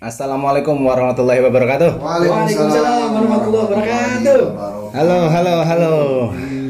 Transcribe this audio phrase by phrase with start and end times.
[0.00, 2.00] Assalamualaikum warahmatullahi wabarakatuh.
[2.00, 4.40] Waalaikumsalam warahmatullahi wabarakatuh.
[4.96, 5.94] Halo, halo, halo.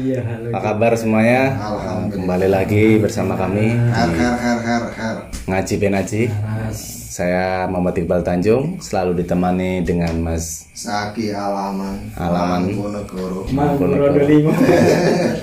[0.03, 0.47] Iya, halo.
[0.51, 1.55] Apa kabar semuanya?
[1.55, 2.11] Alhamdulillah.
[2.11, 5.15] Kembali lagi bersama kami Har har har har har.
[5.47, 6.21] ngaji benaji.
[7.15, 12.11] Saya Muhammad Iqbal Tanjung, selalu ditemani dengan Mas Saki Alaman.
[12.19, 12.67] Alaman.
[13.47, 14.27] Mangkunegoro.
[14.27, 14.51] Lima.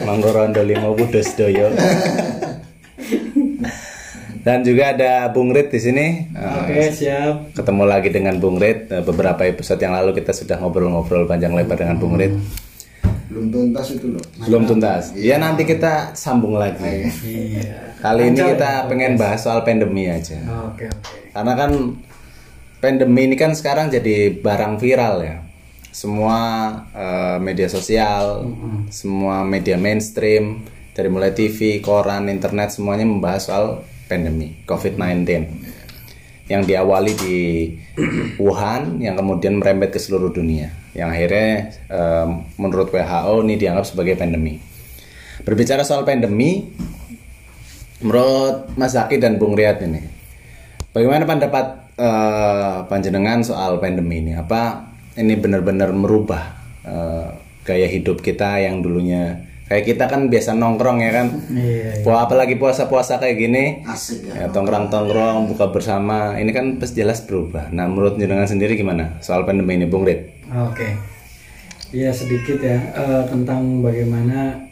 [0.04, 1.72] Manggorondo Limo Budes Doyo.
[4.42, 6.06] Dan juga ada Bung Rit di sini.
[6.34, 7.54] Oke, siap.
[7.54, 8.90] ketemu lagi dengan Bung Rit.
[8.90, 12.34] Eh, Beberapa episode yang lalu kita sudah ngobrol-ngobrol panjang lebar dengan Bung Rit.
[13.30, 14.24] Belum tuntas itu loh.
[14.42, 15.14] Belum tuntas.
[15.14, 17.06] Ya nanti kita sambung lagi.
[17.22, 17.94] Iya.
[18.02, 20.42] Kali ini kita ya, pengen bahas soal pandemi aja.
[20.74, 21.30] Oke, oke.
[21.30, 21.70] Karena kan
[22.82, 25.36] pandemi ini kan sekarang jadi barang viral ya.
[25.94, 26.38] Semua
[26.90, 28.42] eh, media sosial,
[28.90, 30.66] semua media mainstream,
[30.98, 35.24] dari mulai TV, koran, internet semuanya membahas soal pandemi COVID-19
[36.52, 37.36] yang diawali di
[38.36, 42.28] Wuhan, yang kemudian merembet ke seluruh dunia, yang akhirnya eh,
[42.60, 44.60] menurut WHO ini dianggap sebagai pandemi.
[45.48, 46.68] Berbicara soal pandemi,
[48.04, 50.04] menurut Mas Zaki dan Bung Riyad ini,
[50.92, 51.66] bagaimana pendapat
[51.96, 54.36] eh, panjenengan soal pandemi ini?
[54.36, 56.52] Apa ini benar-benar merubah
[56.84, 57.28] eh,
[57.64, 61.26] gaya hidup kita yang dulunya kayak kita kan biasa nongkrong ya kan?
[61.48, 62.04] Iya.
[62.04, 64.44] Wah, apalagi puasa-puasa kayak gini, Asik ya.
[64.44, 69.48] ya tongkrong-tongkrong buka bersama ini kan pasti jelas berubah nah menurut jenengan sendiri gimana soal
[69.48, 70.84] pandemi ini Bung Rit Oke.
[71.92, 74.68] Iya, sedikit ya eh, tentang bagaimana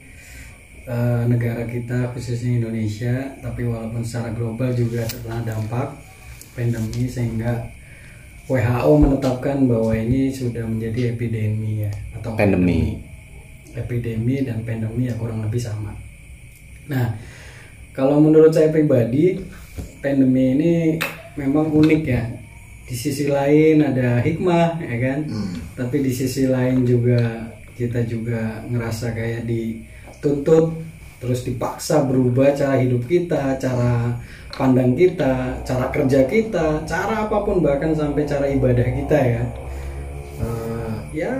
[0.85, 5.97] eh, negara kita khususnya Indonesia, tapi walaupun secara global juga terkena dampak
[6.53, 7.65] pandemi sehingga
[8.45, 13.01] WHO menetapkan bahwa ini sudah menjadi epidemi ya atau Pandemi.
[13.75, 15.95] Epidemi dan pandemi ya kurang lebih sama.
[16.91, 17.15] Nah,
[17.95, 19.39] kalau menurut saya pribadi,
[20.03, 20.73] pandemi ini
[21.39, 22.23] memang unik ya.
[22.91, 25.19] Di sisi lain ada hikmah, ya kan?
[25.79, 27.47] Tapi di sisi lain juga
[27.79, 30.75] kita juga ngerasa kayak dituntut,
[31.23, 34.19] terus dipaksa berubah cara hidup kita, cara
[34.59, 39.45] pandang kita, cara kerja kita, cara apa pun bahkan sampai cara ibadah kita ya.
[40.41, 41.33] Eh, ya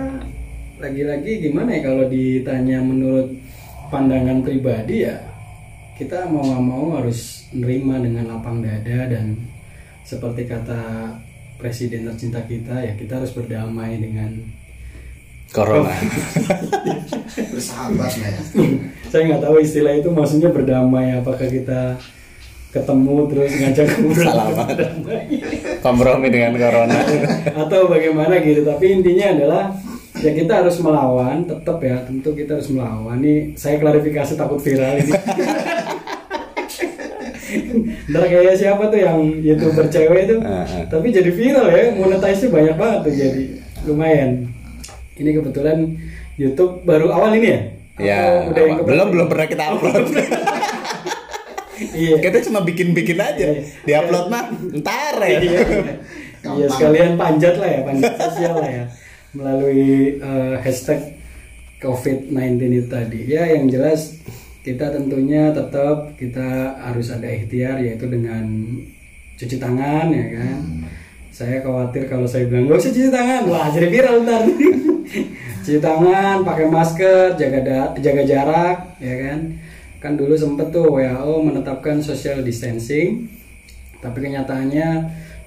[0.81, 3.29] lagi-lagi gimana ya kalau ditanya menurut
[3.93, 5.21] pandangan pribadi ya
[5.93, 9.37] kita mau nggak mau harus nerima dengan lapang dada dan
[10.01, 11.13] seperti kata
[11.61, 14.33] presiden tercinta kita ya kita harus berdamai dengan
[15.53, 15.93] Corona
[17.53, 18.41] Bersahabat lah ya.
[19.13, 22.01] saya nggak tahu istilah itu maksudnya berdamai apakah kita
[22.71, 24.75] ketemu terus ngajak ngobrol Salaman.
[25.83, 26.99] kompromi dengan Corona
[27.67, 29.63] atau bagaimana gitu tapi intinya adalah
[30.21, 33.17] ya kita harus melawan tetap ya tentu kita harus melawan.
[33.17, 35.11] Nih saya klarifikasi takut viral ini.
[38.11, 40.37] Ntar kayak siapa tuh yang youtuber cewek itu?
[40.45, 40.83] Ah, ah.
[40.87, 43.43] tapi jadi viral ya monetize banyak banget tuh jadi
[43.89, 44.47] lumayan.
[45.17, 45.77] Ini kebetulan
[46.37, 47.59] YouTube baru awal ini ya?
[48.01, 50.05] Ya udah yang belum belum pernah kita upload.
[51.81, 52.21] Iya.
[52.21, 53.41] Kita cuma bikin-bikin aja.
[53.41, 53.65] Iya.
[53.65, 54.53] di upload mah
[54.85, 55.41] ntar ya.
[55.41, 55.59] Iya,
[56.45, 58.85] iya sekalian panjat lah ya, panjat sosial lah ya
[59.31, 61.15] melalui eh, hashtag
[61.81, 63.21] COVID-19 itu tadi.
[63.25, 64.21] Ya, yang jelas
[64.61, 68.45] kita tentunya tetap kita harus ada ikhtiar yaitu dengan
[69.33, 70.57] cuci tangan ya kan.
[71.31, 74.43] Saya khawatir kalau saya bilang gak usah cuci tangan, wah jadi viral ntar.
[75.65, 79.39] cuci tangan, pakai masker, jaga da- jaga jarak, ya kan.
[79.97, 83.31] Kan dulu sempet tuh WHO menetapkan social distancing,
[84.03, 84.89] tapi kenyataannya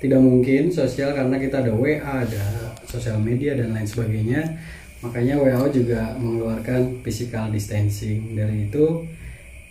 [0.03, 2.64] tidak mungkin sosial karena kita ada WA, ada
[2.94, 4.59] sosial media dan lain sebagainya.
[5.03, 8.32] Makanya WHO juga mengeluarkan physical distancing.
[8.32, 9.05] Dari itu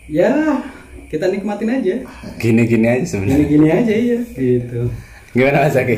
[0.06, 0.60] ya
[1.08, 1.96] kita nikmatin aja.
[2.36, 4.82] gini-gini aja sebenarnya Gini-gini aja ya gitu.
[5.32, 5.96] gimana Mas Zaki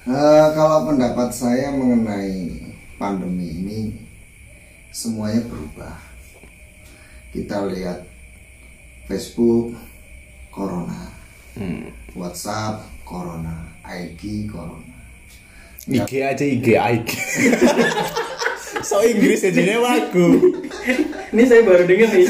[0.00, 2.56] Eh, kalau pendapat saya mengenai
[2.96, 3.80] pandemi ini
[4.90, 5.94] semuanya berubah.
[7.30, 8.02] Kita lihat
[9.06, 9.74] Facebook
[10.50, 11.14] Corona,
[11.54, 11.90] Hmm.
[12.14, 14.89] WhatsApp Corona, IG Corona.
[15.90, 17.08] IG aja IG IG
[18.88, 20.26] so Inggris aja waku
[21.30, 22.26] Ini saya baru dengar nih.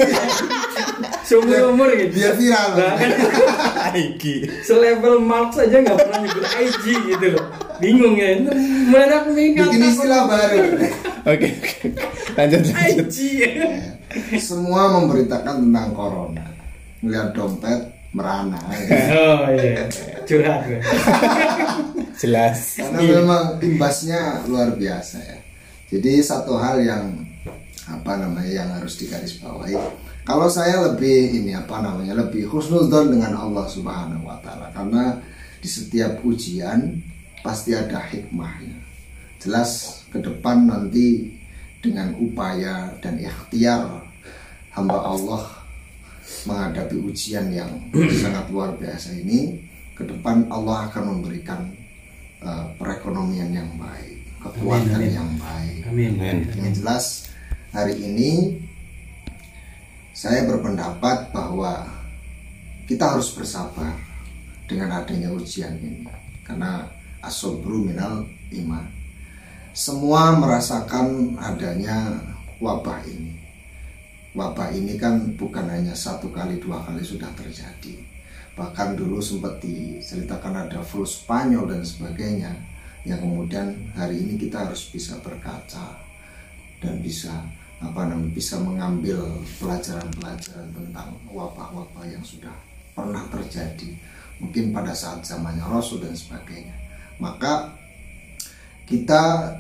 [1.25, 2.21] Seumur umur gitu.
[2.21, 2.69] Biar viral.
[2.77, 3.11] Bahkan
[4.05, 4.23] IG
[4.61, 7.45] selevel Mark saja nggak pernah nyebut IG gitu loh.
[7.81, 8.37] Bingung ya.
[8.37, 8.53] Itu
[8.93, 10.61] Mana mengingat Bikin istilah baru.
[11.25, 11.49] oke
[12.37, 13.21] lanjut lanjut IG.
[14.37, 16.45] Semua memberitakan tentang corona.
[17.01, 17.81] Melihat dompet
[18.13, 18.61] merana.
[19.17, 19.89] Oh iya.
[20.29, 20.81] Curhat gue.
[22.21, 25.39] Jelas Karena memang imbasnya luar biasa ya.
[25.89, 27.05] Jadi satu hal yang
[27.89, 29.75] apa namanya yang harus digarisbawahi
[30.29, 35.17] Kalau saya lebih ini apa namanya lebih husnudzon dengan Allah Subhanahu Wa Taala karena
[35.61, 37.01] di setiap ujian
[37.41, 38.77] pasti ada hikmahnya.
[39.41, 41.33] Jelas ke depan nanti
[41.81, 44.05] dengan upaya dan ikhtiar
[44.77, 45.45] hamba Allah
[46.45, 47.69] menghadapi ujian yang
[48.21, 49.61] sangat luar biasa ini,
[49.97, 51.69] ke depan Allah akan memberikan
[52.45, 55.13] uh, perekonomian yang baik, kekuatan Amin, amin.
[55.13, 55.81] yang baik.
[55.89, 56.13] Amin.
[56.57, 57.05] Yang jelas
[57.71, 58.61] hari ini
[60.17, 61.87] saya berpendapat bahwa
[62.85, 63.95] kita harus bersabar
[64.67, 66.05] dengan adanya ujian ini
[66.43, 66.85] karena
[67.23, 68.85] asobru minal iman.
[69.71, 72.19] Semua merasakan adanya
[72.59, 73.39] wabah ini.
[74.35, 77.99] Wabah ini kan bukan hanya satu kali dua kali sudah terjadi.
[78.59, 82.53] Bahkan dulu sempat diceritakan ada flu Spanyol dan sebagainya
[83.09, 85.97] yang kemudian hari ini kita harus bisa berkaca
[86.85, 87.33] dan bisa
[87.81, 89.25] apa namanya bisa mengambil
[89.57, 92.53] pelajaran-pelajaran tentang wabah-wabah yang sudah
[92.93, 93.97] pernah terjadi
[94.37, 96.77] mungkin pada saat zamannya Rasul dan sebagainya.
[97.17, 97.73] Maka
[98.85, 99.57] kita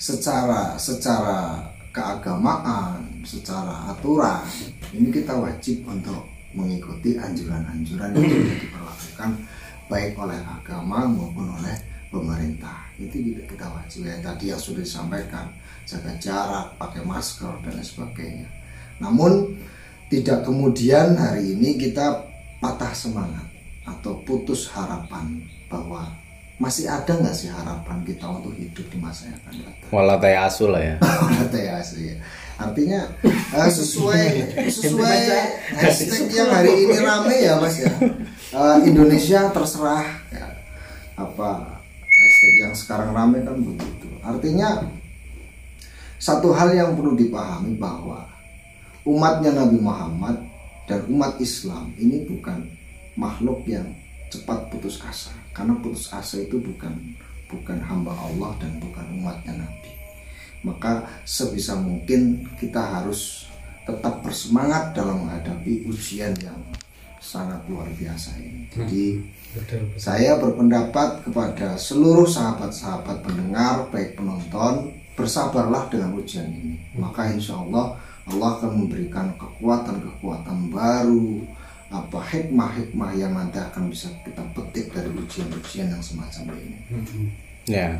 [0.00, 1.60] secara secara
[1.92, 4.46] keagamaan secara aturan
[4.94, 6.24] ini kita wajib untuk
[6.56, 9.30] mengikuti anjuran-anjuran yang sudah diperlakukan
[9.88, 11.76] baik oleh agama maupun oleh
[12.08, 15.46] pemerintah itu juga kita wajib yang tadi yang sudah disampaikan
[15.84, 18.48] jaga jarak pakai masker dan lain sebagainya
[19.00, 19.56] namun
[20.08, 22.24] tidak kemudian hari ini kita
[22.64, 23.44] patah semangat
[23.84, 26.08] atau putus harapan bahwa
[26.58, 30.74] masih ada nggak sih harapan kita untuk hidup di masa yang akan datang Walau asul
[30.74, 30.96] lah ya.
[31.54, 32.16] Ya asli ya.
[32.58, 34.22] Artinya eh, sesuai
[34.82, 35.20] sesuai
[35.78, 37.92] hashtag yang hari ini rame ya mas ya.
[38.50, 40.46] Eh, Indonesia terserah ya.
[41.14, 44.10] apa hashtag yang sekarang rame kan begitu.
[44.26, 44.90] Artinya
[46.18, 48.26] satu hal yang perlu dipahami bahwa
[49.06, 50.36] umatnya Nabi Muhammad
[50.90, 52.66] dan umat Islam ini bukan
[53.14, 53.86] makhluk yang
[54.28, 56.92] cepat putus asa karena putus asa itu bukan
[57.48, 59.97] bukan hamba Allah dan bukan umatnya Nabi
[60.62, 63.46] maka sebisa mungkin kita harus
[63.86, 66.58] tetap bersemangat dalam menghadapi ujian yang
[67.22, 69.04] sangat luar biasa ini jadi
[69.48, 69.80] Betul.
[69.88, 70.00] betul.
[70.00, 77.96] saya berpendapat kepada seluruh sahabat-sahabat pendengar baik penonton bersabarlah dengan ujian ini maka insya Allah
[78.28, 81.42] Allah akan memberikan kekuatan-kekuatan baru
[81.88, 87.24] apa hikmah-hikmah yang nanti akan bisa kita petik dari ujian-ujian yang semacam ini Mm-mm.
[87.64, 87.96] Ya.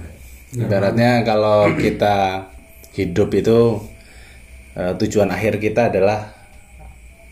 [0.54, 2.48] Ibaratnya kalau kita
[2.96, 3.84] hidup itu
[4.78, 6.32] eh, tujuan akhir kita adalah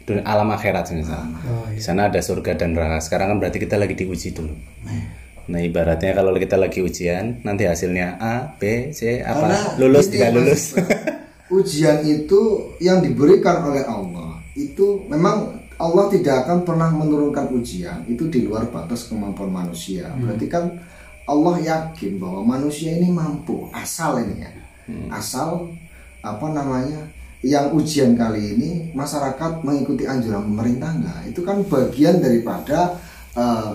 [0.06, 1.34] dunia alam akhirat misalnya.
[1.50, 1.82] Oh, Di iya.
[1.82, 3.02] sana ada surga dan neraka.
[3.02, 4.54] Sekarang kan berarti kita lagi diuji dulu.
[5.46, 10.30] Nah ibaratnya kalau kita lagi ujian nanti hasilnya A, B, C apa Karena lulus tidak
[10.34, 10.74] lulus.
[11.58, 18.26] ujian itu yang diberikan oleh Allah itu memang Allah tidak akan pernah menurunkan ujian itu
[18.26, 20.74] di luar batas kemampuan manusia berarti kan
[21.26, 24.50] Allah yakin bahwa manusia ini mampu asal ini ya.
[25.10, 25.74] Asal
[26.22, 27.02] apa namanya
[27.42, 31.20] yang ujian kali ini masyarakat mengikuti anjuran pemerintah enggak.
[31.34, 32.94] Itu kan bagian daripada
[33.34, 33.72] eh,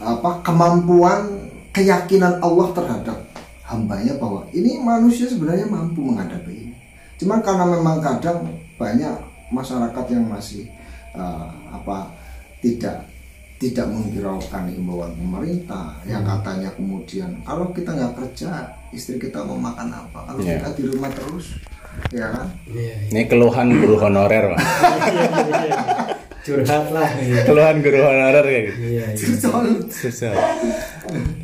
[0.00, 3.18] apa kemampuan keyakinan Allah terhadap
[3.68, 6.74] hambanya bahwa ini manusia sebenarnya mampu menghadapi ini.
[7.20, 8.48] Cuman karena memang kadang
[8.80, 9.14] banyak
[9.52, 10.64] masyarakat yang masih
[11.12, 12.08] eh, apa
[12.64, 13.04] tidak
[13.60, 19.92] tidak menghiraukan imbauan pemerintah yang katanya kemudian kalau kita nggak kerja istri kita mau makan
[19.92, 20.64] apa kalau Iya.
[20.64, 21.60] kita di rumah terus
[22.08, 23.08] ya kan Iya, iya.
[23.12, 24.60] Ini keluhan guru honorer, Pak.
[26.40, 27.04] Curhat lah.
[27.20, 27.44] Iya.
[27.44, 28.78] keluhan guru honorer kayak gitu.
[28.80, 29.84] Iya, iya.
[29.92, 30.32] Susah.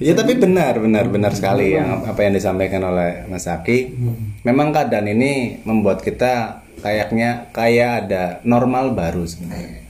[0.00, 3.92] Iya tapi benar benar benar sekali yang apa yang disampaikan oleh Mas Aki.
[4.40, 9.85] Memang keadaan ini membuat kita kayaknya kayak ada normal baru sebenarnya.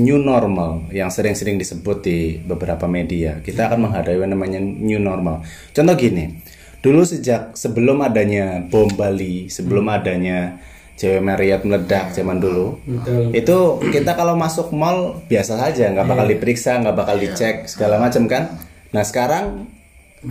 [0.00, 3.44] New normal yang sering-sering disebut di beberapa media.
[3.44, 5.44] Kita akan menghadapi yang namanya new normal.
[5.76, 6.32] Contoh gini,
[6.80, 10.56] dulu sejak sebelum adanya bom Bali, sebelum adanya
[10.96, 13.34] cewek Marriott meledak zaman dulu, Betul.
[13.34, 13.58] itu
[13.90, 18.54] kita kalau masuk mall biasa saja nggak bakal diperiksa nggak bakal dicek segala macam kan
[18.92, 19.72] nah sekarang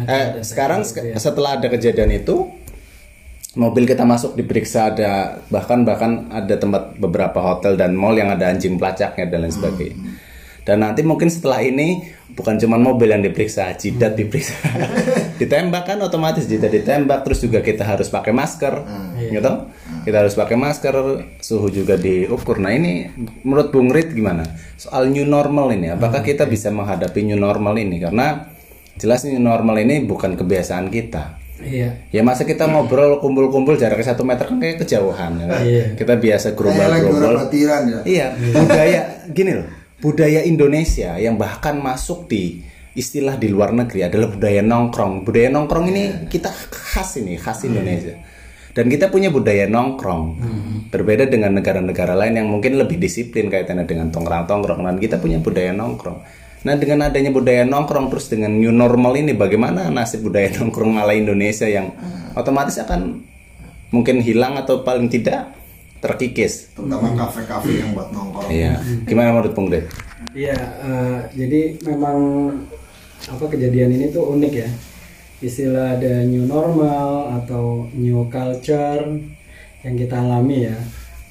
[0.05, 0.85] eh, sekarang
[1.17, 2.60] setelah ada kejadian itu
[3.59, 8.47] mobil kita masuk diperiksa ada bahkan bahkan ada tempat beberapa hotel dan mall yang ada
[8.47, 9.97] anjing pelacaknya dan lain sebagainya.
[10.61, 12.05] Dan nanti mungkin setelah ini
[12.37, 14.55] bukan cuma mobil yang diperiksa jidat diperiksa.
[15.41, 18.73] Ditembak kan otomatis jidat ditembak terus juga kita harus pakai masker
[19.33, 19.53] gitu.
[20.05, 20.95] Kita harus pakai masker
[21.41, 22.61] suhu juga diukur.
[22.61, 23.09] Nah ini
[23.41, 24.45] menurut Bung Rit gimana?
[24.77, 27.97] Soal new normal ini apakah kita bisa menghadapi new normal ini?
[27.97, 28.45] Karena
[29.01, 31.89] jelas new normal ini bukan kebiasaan kita Iya.
[32.09, 35.31] Ya masa kita ngobrol kumpul-kumpul jaraknya satu meter kan kayak kejauhan.
[35.39, 35.61] ya kan?
[35.61, 35.85] Iya.
[35.95, 37.35] Kita biasa gerombol-gerombol.
[37.87, 37.99] ya.
[38.03, 38.27] Iya,
[38.57, 39.67] budaya gini loh.
[40.01, 45.23] Budaya Indonesia yang bahkan masuk di istilah di luar negeri adalah budaya nongkrong.
[45.23, 48.17] Budaya nongkrong ini kita khas ini, khas Indonesia.
[48.71, 50.23] Dan kita punya budaya nongkrong.
[50.89, 54.87] Berbeda dengan negara-negara lain yang mungkin lebih disiplin kaitannya dengan tongkrong-tongkrong.
[54.87, 56.23] Dan kita punya budaya nongkrong.
[56.61, 61.17] Nah, dengan adanya budaya nongkrong terus dengan new normal ini bagaimana nasib budaya nongkrong ala
[61.17, 61.89] Indonesia yang
[62.37, 63.25] otomatis akan
[63.89, 65.57] mungkin hilang atau paling tidak
[66.01, 66.73] terkikis.
[66.73, 68.49] Terutama kafe-kafe yang buat nongkrong.
[68.49, 68.77] Iya.
[69.05, 69.89] Gimana menurut Bung Ded?
[70.33, 72.17] Iya, eh, jadi memang
[73.25, 74.69] apa kejadian ini tuh unik ya.
[75.41, 79.01] Istilah ada new normal atau new culture
[79.81, 80.77] yang kita alami ya.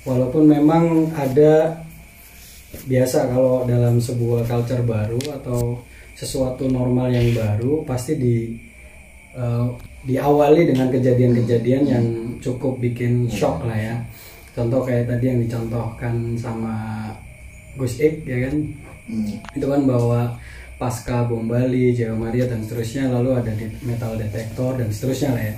[0.02, 1.86] Walaupun memang ada
[2.70, 5.78] biasa kalau dalam sebuah culture baru atau
[6.14, 8.36] sesuatu normal yang baru pasti di
[9.34, 9.66] eh,
[10.06, 12.04] diawali dengan kejadian-kejadian yang
[12.40, 13.96] cukup bikin shock lah ya.
[14.54, 17.06] Contoh kayak tadi yang dicontohkan sama
[17.78, 18.54] Gus Ik ya kan
[19.10, 19.42] Hmm.
[19.58, 20.38] itu kan bahwa
[20.78, 25.44] pasca bom Bali, Jawa Maria dan seterusnya lalu ada di metal detektor dan seterusnya lah
[25.50, 25.54] ya.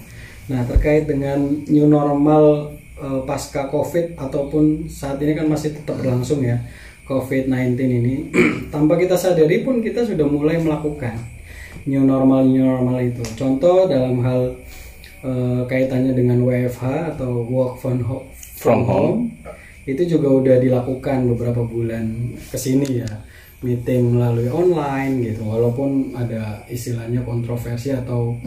[0.49, 1.39] Nah terkait dengan
[1.69, 6.57] new normal eh, pasca COVID ataupun saat ini kan masih tetap berlangsung ya
[7.05, 8.15] COVID-19 ini
[8.75, 11.19] tanpa kita sadari pun kita sudah mulai melakukan
[11.85, 13.23] new normal new normal itu.
[13.35, 14.55] Contoh dalam hal
[15.21, 16.85] eh, kaitannya dengan WFH
[17.17, 19.35] atau work from, ho- From home.
[19.83, 22.07] itu juga udah dilakukan beberapa bulan
[22.39, 23.11] ke sini ya
[23.59, 28.39] meeting melalui online gitu walaupun ada istilahnya kontroversi atau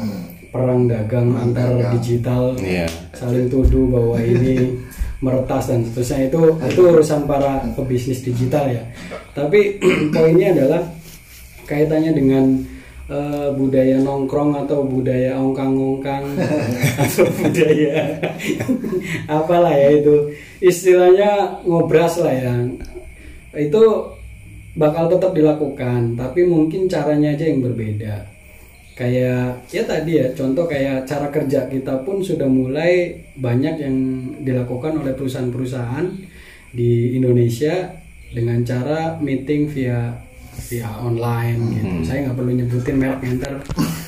[0.47, 2.87] perang dagang antar digital Iya.
[3.11, 4.79] saling tuduh bahwa ini
[5.25, 6.29] meretas dan seterusnya.
[6.29, 8.83] Itu itu urusan para pebisnis digital ya.
[9.33, 9.81] Tapi
[10.13, 10.85] poinnya adalah
[11.65, 12.45] kaitannya dengan
[13.09, 16.23] eh, budaya nongkrong atau budaya ongkang-ongkang
[17.09, 18.21] atau budaya
[19.41, 20.29] apalah ya itu.
[20.61, 22.53] Istilahnya ngobras lah ya.
[23.57, 24.13] Itu
[24.75, 28.34] bakal tetap dilakukan tapi mungkin caranya aja yang berbeda
[28.95, 33.95] kayak ya tadi ya contoh kayak cara kerja kita pun sudah mulai banyak yang
[34.39, 36.07] dilakukan oleh perusahaan-perusahaan
[36.71, 37.91] di Indonesia
[38.31, 40.15] dengan cara meeting via
[40.65, 43.53] via online gitu saya nggak perlu nyebutin merek enter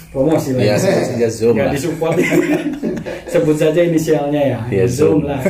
[0.07, 1.73] promosi lah Iya, sebut saja Zoom Nggak lah.
[1.75, 2.15] disupport
[3.35, 5.27] sebut saja inisialnya ya Iya, Zoom Zoom.
[5.27, 5.41] lah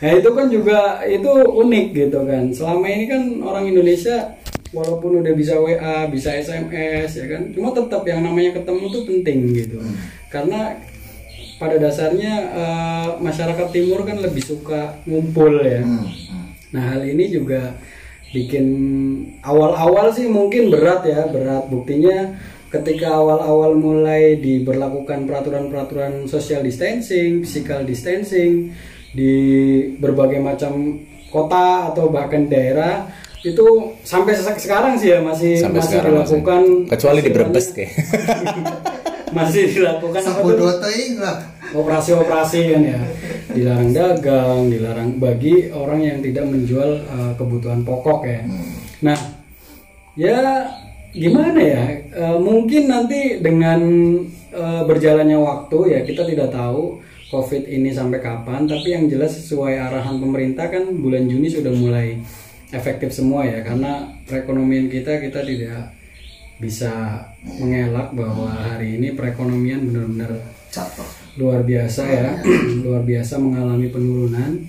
[0.00, 2.48] Nah itu kan juga itu unik gitu kan.
[2.48, 4.32] Selama ini kan orang Indonesia
[4.70, 9.38] walaupun udah bisa WA, bisa SMS ya kan, cuma tetap yang namanya ketemu tuh penting
[9.54, 9.78] gitu.
[10.30, 10.78] Karena
[11.60, 15.84] pada dasarnya eh, masyarakat timur kan lebih suka ngumpul ya.
[15.84, 16.46] Hmm, hmm.
[16.72, 17.76] Nah hal ini juga
[18.30, 18.66] bikin
[19.42, 22.38] awal-awal sih mungkin berat ya berat buktinya
[22.70, 28.70] ketika awal-awal mulai diberlakukan peraturan-peraturan social distancing, physical distancing
[29.10, 29.34] di
[29.98, 31.02] berbagai macam
[31.34, 33.66] kota atau bahkan daerah itu
[34.04, 36.36] sampai se- sekarang sih ya masih Sampai masih sekarang masih.
[36.36, 36.62] dilakukan.
[36.92, 37.92] Kecuali di Brebes kayak.
[39.36, 40.20] masih dilakukan
[41.70, 43.00] operasi-operasi kan ya.
[43.50, 48.40] Dilarang dagang dilarang bagi orang yang tidak menjual uh, kebutuhan pokok ya.
[49.02, 49.18] Nah
[50.14, 50.66] ya
[51.10, 51.84] gimana ya?
[52.12, 53.80] Uh, mungkin nanti dengan
[54.52, 56.98] uh, berjalannya waktu ya kita tidak tahu
[57.30, 62.18] covid ini sampai kapan tapi yang jelas sesuai arahan pemerintah kan bulan Juni sudah mulai
[62.70, 65.90] efektif semua ya karena perekonomian kita kita tidak
[66.60, 67.24] bisa
[67.58, 70.44] mengelak bahwa hari ini perekonomian benar-benar
[71.40, 72.28] luar biasa ya
[72.84, 74.60] luar biasa mengalami penurunan.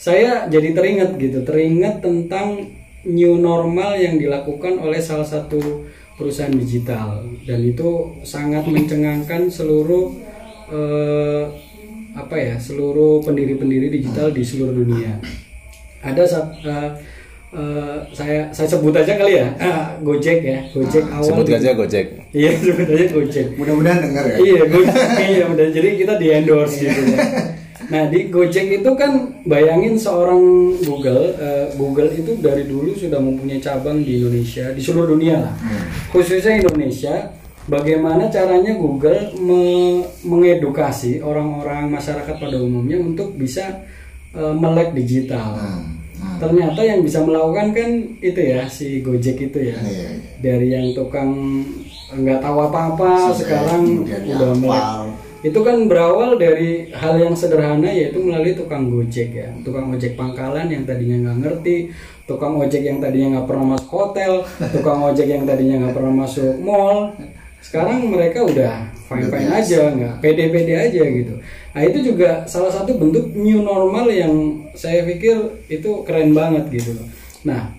[0.00, 2.72] Saya jadi teringat gitu teringat tentang
[3.04, 7.24] new normal yang dilakukan oleh salah satu perusahaan digital.
[7.44, 10.12] Dan itu sangat mencengangkan seluruh
[10.72, 11.44] eh,
[12.16, 15.20] apa ya seluruh pendiri-pendiri digital di seluruh dunia.
[16.00, 16.24] Ada
[16.64, 16.90] eh,
[17.50, 22.06] eh, saya saya sebut aja kali ya Ah, Gojek ya Gojek awal Sebut aja Gojek.
[22.30, 24.36] iya sebut aja Gojek Mudah-mudahan dengar ya.
[24.38, 25.06] Iya, Gojek.
[25.26, 27.18] iya, udah jadi kita di endorse gitu ya.
[27.90, 30.38] Nah di Gojek itu kan bayangin seorang
[30.80, 35.54] Google, eh, Google itu dari dulu sudah mempunyai cabang di Indonesia, di seluruh dunia lah,
[36.08, 37.34] khususnya Indonesia.
[37.62, 43.82] Bagaimana caranya Google me- mengedukasi orang-orang masyarakat pada umumnya untuk bisa
[44.32, 45.54] eh, melek digital.
[45.54, 45.94] Hmm, hmm.
[46.38, 50.10] Ternyata yang bisa melakukan kan itu ya si Gojek itu ya Iya, iya.
[50.38, 51.32] dari yang tukang
[52.10, 54.82] nggak tahu apa-apa sekarang udah melek.
[54.82, 55.06] hafal.
[55.40, 60.68] itu kan berawal dari hal yang sederhana yaitu melalui tukang gojek ya tukang ojek pangkalan
[60.68, 61.76] yang tadinya nggak ngerti
[62.26, 64.44] tukang ojek yang tadinya nggak pernah masuk hotel
[64.74, 67.14] tukang ojek yang tadinya nggak pernah masuk mall
[67.60, 71.34] sekarang mereka udah fine fine aja nggak pede pede aja gitu.
[71.70, 74.34] Nah itu juga salah satu bentuk new normal yang
[74.74, 77.06] saya pikir itu keren banget gitu loh.
[77.44, 77.76] Nah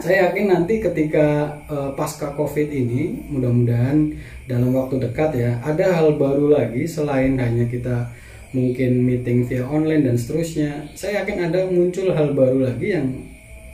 [0.00, 4.16] saya yakin nanti ketika uh, pasca covid ini mudah-mudahan
[4.48, 8.08] dalam waktu dekat ya ada hal baru lagi selain hanya kita
[8.56, 13.06] mungkin meeting via online dan seterusnya saya yakin ada muncul hal baru lagi yang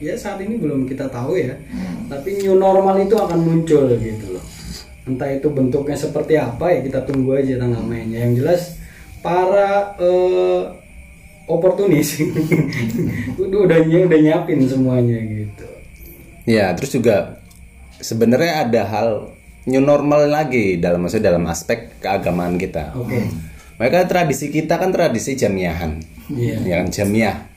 [0.03, 1.55] ya saat ini belum kita tahu ya.
[1.71, 2.07] Hmm.
[2.11, 4.58] tapi new normal itu akan muncul gitu loh
[5.09, 8.29] entah itu bentuknya seperti apa ya kita tunggu aja tanggal mainnya.
[8.29, 8.63] Yang jelas
[9.25, 10.77] para uh,
[11.49, 12.21] oportunis
[13.41, 15.67] udah udah udah nyiapin semuanya gitu.
[16.45, 17.41] Ya terus juga
[17.99, 19.09] sebenarnya ada hal
[19.65, 22.93] new normal lagi dalam maksudnya dalam aspek keagamaan kita.
[22.95, 23.17] Oke.
[23.17, 23.25] Okay.
[23.79, 26.19] mereka tradisi kita kan tradisi jamiahan.
[26.29, 26.61] Yeah.
[26.61, 27.48] yang jamiah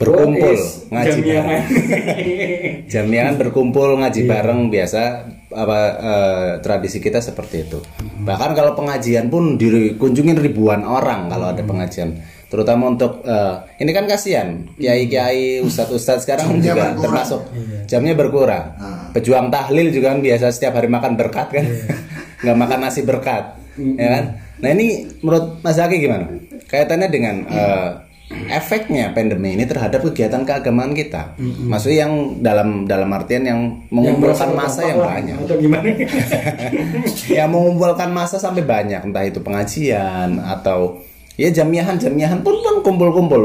[0.02, 0.56] berkumpul
[0.88, 1.62] ngaji bareng.
[2.88, 5.02] Jamian berkumpul ngaji bareng biasa
[5.50, 7.78] apa uh, tradisi kita seperti itu.
[8.24, 12.16] Bahkan kalau pengajian pun dikunjungin ribuan orang kalau ada pengajian.
[12.50, 17.02] Terutama untuk uh, ini kan kasihan kiai-kiai ustadz-ustadz sekarang jamnya juga berkurang.
[17.06, 17.78] termasuk iya.
[17.86, 18.64] jamnya berkurang.
[18.74, 19.06] Ah.
[19.14, 21.62] Pejuang tahlil juga kan biasa setiap hari makan berkat kan.
[21.62, 21.94] Iya.
[22.42, 24.24] nggak makan nasi berkat, ya kan?
[24.64, 26.24] Nah ini menurut Mas Zaki gimana?
[26.72, 28.00] Kaitannya dengan uh,
[28.30, 31.34] efeknya pandemi ini terhadap kegiatan keagamaan kita.
[31.34, 31.66] Mm-hmm.
[31.66, 33.60] Maksudnya yang dalam dalam artian yang
[33.90, 35.34] mengumpulkan masa yang banyak.
[35.34, 35.86] Atau gimana?
[37.36, 41.02] yang mengumpulkan masa sampai banyak, entah itu pengajian atau
[41.34, 43.40] ya jamiahan jamiahan pun pun kumpul-kumpul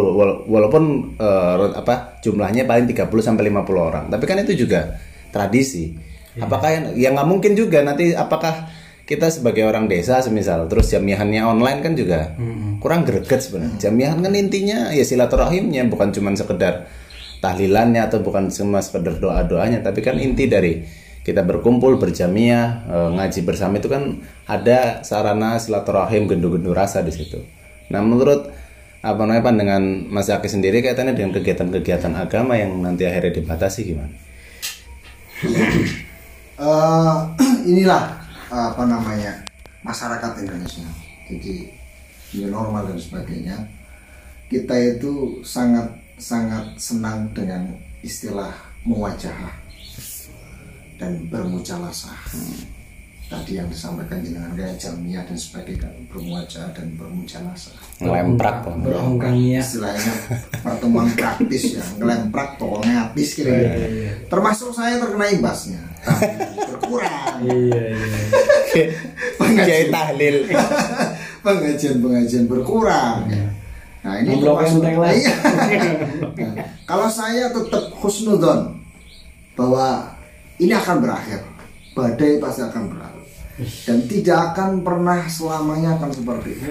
[0.46, 4.06] walaupun uh, apa jumlahnya paling 30 sampai 50 orang.
[4.13, 5.01] Tapi kan itu juga
[5.34, 5.98] tradisi.
[6.38, 6.46] Yeah.
[6.46, 8.70] Apakah yang ya nggak mungkin juga nanti apakah
[9.05, 12.81] kita sebagai orang desa semisal terus jamiahannya online kan juga hmm.
[12.81, 13.77] kurang greget sebenarnya.
[13.77, 13.81] Hmm.
[13.81, 16.89] Jamiahan kan intinya ya silaturahimnya bukan cuma sekedar
[17.38, 20.81] tahlilannya atau bukan cuma sekedar doa-doanya tapi kan inti dari
[21.25, 27.41] kita berkumpul berjamiah e, ngaji bersama itu kan ada sarana silaturahim gendu-gendu rasa di situ.
[27.89, 28.50] Nah, menurut
[29.05, 34.13] apa namanya pandangan Mas Aki sendiri kaitannya dengan kegiatan-kegiatan agama yang nanti akhirnya dibatasi gimana?
[36.62, 37.29] uh,
[37.69, 39.41] inilah apa namanya
[39.81, 40.86] masyarakat Indonesia.
[41.29, 41.69] Jadi
[42.38, 43.58] new normal dan sebagainya.
[44.45, 45.89] Kita itu sangat
[46.21, 47.65] sangat senang dengan
[48.05, 48.53] istilah
[48.86, 49.34] mewajah
[51.01, 52.19] dan bermujalasah.
[52.29, 52.75] Hmm
[53.25, 57.73] tadi yang disampaikan dengan kayak jamiah dan sebagainya bermuajah dan bermujalasah.
[57.97, 60.13] Ngelemprak berongkangnya istilahnya
[60.62, 64.12] pertemuan praktis ya ngelemprak pokoknya habis kira kira iya, iya.
[64.29, 65.81] termasuk saya terkena imbasnya
[66.70, 68.20] berkurang iya iya
[69.39, 70.36] pengajian tahlil
[71.46, 73.46] pengajian pengajian berkurang ya.
[74.06, 75.34] nah ini termasuk iya.
[76.38, 76.54] nah,
[76.86, 78.78] kalau saya tetap husnudon
[79.58, 80.13] bahwa
[80.62, 81.41] ini akan berakhir
[81.96, 83.15] badai pasti akan berakhir
[83.88, 86.68] dan tidak akan pernah selamanya akan seperti itu.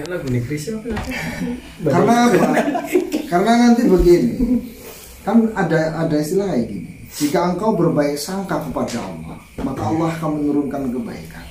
[1.81, 2.45] Karena apa?
[3.33, 4.61] Karena nanti begini,
[5.25, 6.94] kan ada ada istilah kayak gini.
[7.15, 11.47] Jika engkau berbaik sangka kepada Allah, maka Allah akan menurunkan kebaikan.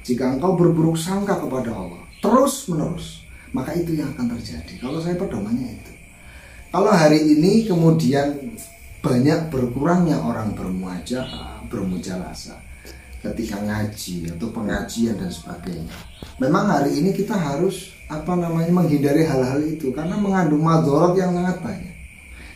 [0.00, 3.20] Jika engkau berburuk sangka kepada Allah, terus menerus,
[3.52, 4.80] maka itu yang akan terjadi.
[4.80, 5.92] Kalau saya pedomannya itu.
[6.72, 8.56] Kalau hari ini kemudian
[9.04, 11.24] banyak berkurangnya orang bermuajah,
[11.68, 12.56] bermujalasa
[13.24, 15.96] ketika ngaji atau pengajian dan sebagainya.
[16.40, 21.60] Memang hari ini kita harus apa namanya menghindari hal-hal itu karena mengandung madorot yang sangat
[21.60, 21.96] banyak.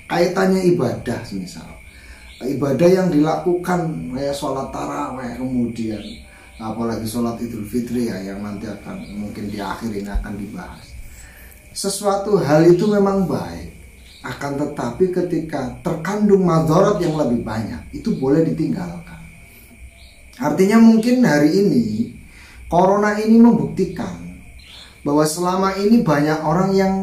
[0.09, 1.72] Kaitannya ibadah misal.
[2.43, 6.03] Ibadah yang dilakukan kayak sholat taraweh kemudian.
[6.63, 10.87] Apalagi sholat idul fitri ya yang nanti akan mungkin di akhir ini akan dibahas.
[11.73, 13.73] Sesuatu hal itu memang baik.
[14.23, 19.19] Akan tetapi ketika terkandung madorot yang lebih banyak itu boleh ditinggalkan.
[20.39, 22.15] Artinya mungkin hari ini
[22.71, 24.23] corona ini membuktikan
[25.03, 26.95] bahwa selama ini banyak orang yang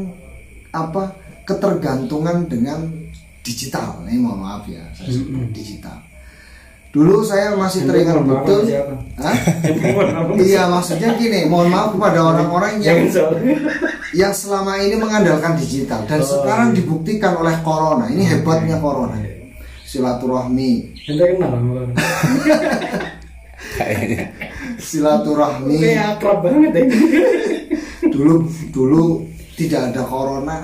[0.72, 1.12] apa
[1.44, 3.09] ketergantungan dengan
[3.42, 4.02] digital.
[4.06, 6.00] Ini mohon maaf ya, saya sebut digital.
[6.90, 8.66] Dulu saya masih teringat betul.
[10.42, 13.06] iya, maksudnya gini, mohon maaf kepada orang-orang yang
[14.10, 16.82] yang selama ini mengandalkan digital dan oh, sekarang iya.
[16.82, 18.10] dibuktikan oleh corona.
[18.10, 19.22] Ini hebatnya corona.
[19.86, 20.98] Silaturahmi.
[24.80, 26.84] silaturahmi kayak akrab banget ya
[28.08, 29.06] dulu dulu
[29.60, 30.58] tidak ada corona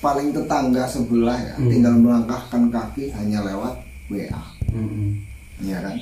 [0.00, 1.68] paling tetangga sebelah ya hmm.
[1.68, 3.76] tinggal melangkahkan kaki hanya lewat
[4.08, 5.20] WA hmm.
[5.64, 5.96] ya kan?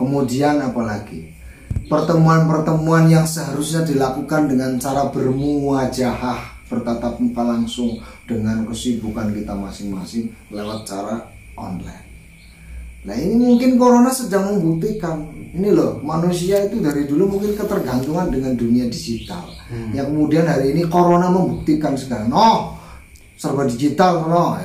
[0.00, 1.28] Kemudian apalagi?
[1.90, 10.86] Pertemuan-pertemuan yang seharusnya dilakukan dengan cara bermuajahah bertatap muka langsung dengan kesibukan kita masing-masing lewat
[10.86, 12.06] cara online.
[13.04, 15.34] Nah ini mungkin corona sedang membuktikan.
[15.50, 19.50] Ini loh manusia itu dari dulu mungkin ketergantungan dengan dunia digital.
[19.90, 22.30] Yang kemudian hari ini corona membuktikan segala.
[22.30, 22.79] No
[23.40, 24.60] serba digital no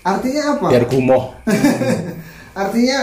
[0.00, 0.66] artinya apa?
[0.72, 1.36] Biar gumoh.
[2.62, 2.98] Artinya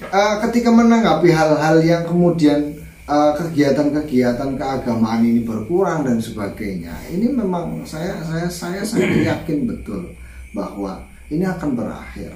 [0.00, 2.72] eh, ketika menanggapi hal-hal yang kemudian
[3.04, 10.08] eh, kegiatan-kegiatan keagamaan ini berkurang dan sebagainya ini memang saya saya saya sangat yakin betul
[10.56, 12.32] bahwa ini akan berakhir.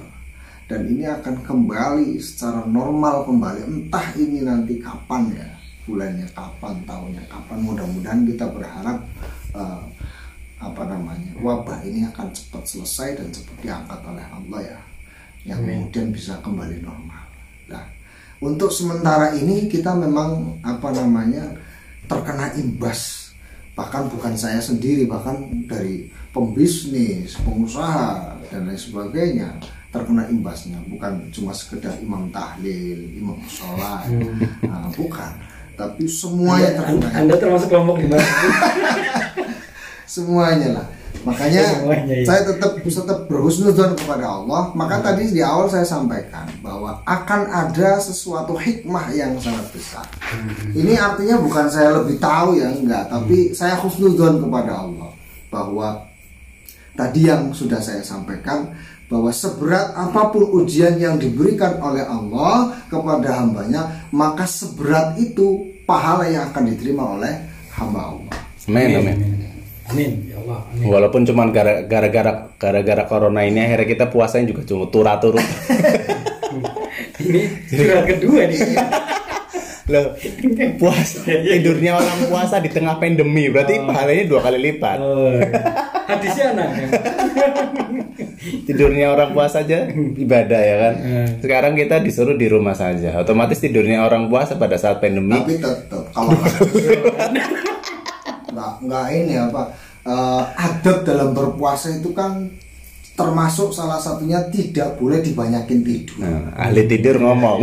[0.63, 3.67] Dan ini akan kembali secara normal kembali.
[3.67, 5.49] Entah ini nanti kapan ya
[5.83, 7.57] bulannya kapan tahunnya kapan.
[7.65, 9.03] Mudah-mudahan kita berharap
[9.57, 9.83] eh,
[10.63, 14.79] apa namanya wabah ini akan cepat selesai dan cepat diangkat oleh Allah ya
[15.43, 17.23] yang kemudian bisa kembali normal.
[17.67, 17.83] Nah,
[18.39, 21.51] untuk sementara ini kita memang apa namanya
[22.07, 23.31] terkena imbas.
[23.75, 29.49] Bahkan bukan saya sendiri bahkan dari pembisnis, pengusaha dan lain sebagainya
[29.91, 30.79] terkena imbasnya.
[30.87, 34.07] Bukan cuma sekedar imam tahlil, imam sholat,
[34.63, 35.31] nah, bukan.
[35.73, 38.07] Tapi semuanya terkena Anda termasuk kelompok di?
[40.13, 40.87] semuanya lah.
[41.23, 42.25] Makanya Semuanya, iya.
[42.27, 44.75] saya tetap tetap berhusnuzon kepada Allah.
[44.75, 50.05] Maka tadi di awal saya sampaikan bahwa akan ada sesuatu hikmah yang sangat besar.
[50.75, 53.07] Ini artinya bukan saya lebih tahu ya enggak.
[53.07, 55.09] Tapi saya husnuzon kepada Allah
[55.47, 56.11] bahwa
[56.99, 58.75] tadi yang sudah saya sampaikan
[59.07, 66.25] bahwa seberat apa pun ujian yang diberikan oleh Allah kepada hambanya maka seberat itu pahala
[66.25, 67.33] yang akan diterima oleh
[67.79, 68.35] hamba Allah.
[68.67, 68.91] Amin.
[68.99, 69.52] amin
[69.93, 70.11] Amin.
[70.25, 70.59] Ya Allah.
[70.67, 70.85] Amin.
[70.85, 75.39] walaupun cuman gara- gara-gara gara-gara corona ini akhirnya kita puasanya juga cuma turut-turut
[77.15, 78.59] Ini curhat kedua nih.
[79.85, 80.15] loh
[80.77, 85.35] puasa tidurnya orang puasa di tengah pandemi berarti pahalanya dua kali lipat Oh,
[86.05, 86.87] hadisnya anak ya.
[88.65, 91.27] tidurnya orang puasa aja ibadah ya kan Hmm.
[91.37, 96.07] sekarang kita disuruh di rumah saja otomatis tidurnya orang puasa pada saat pandemi tapi tetap
[96.09, 96.31] kalau
[98.63, 99.61] nggak nggak ini apa
[100.07, 102.47] eh, adab dalam berpuasa itu kan
[103.13, 106.17] termasuk salah satunya tidak boleh dibanyakin tidur.
[106.17, 107.61] Nah, ahli tidur ngomong.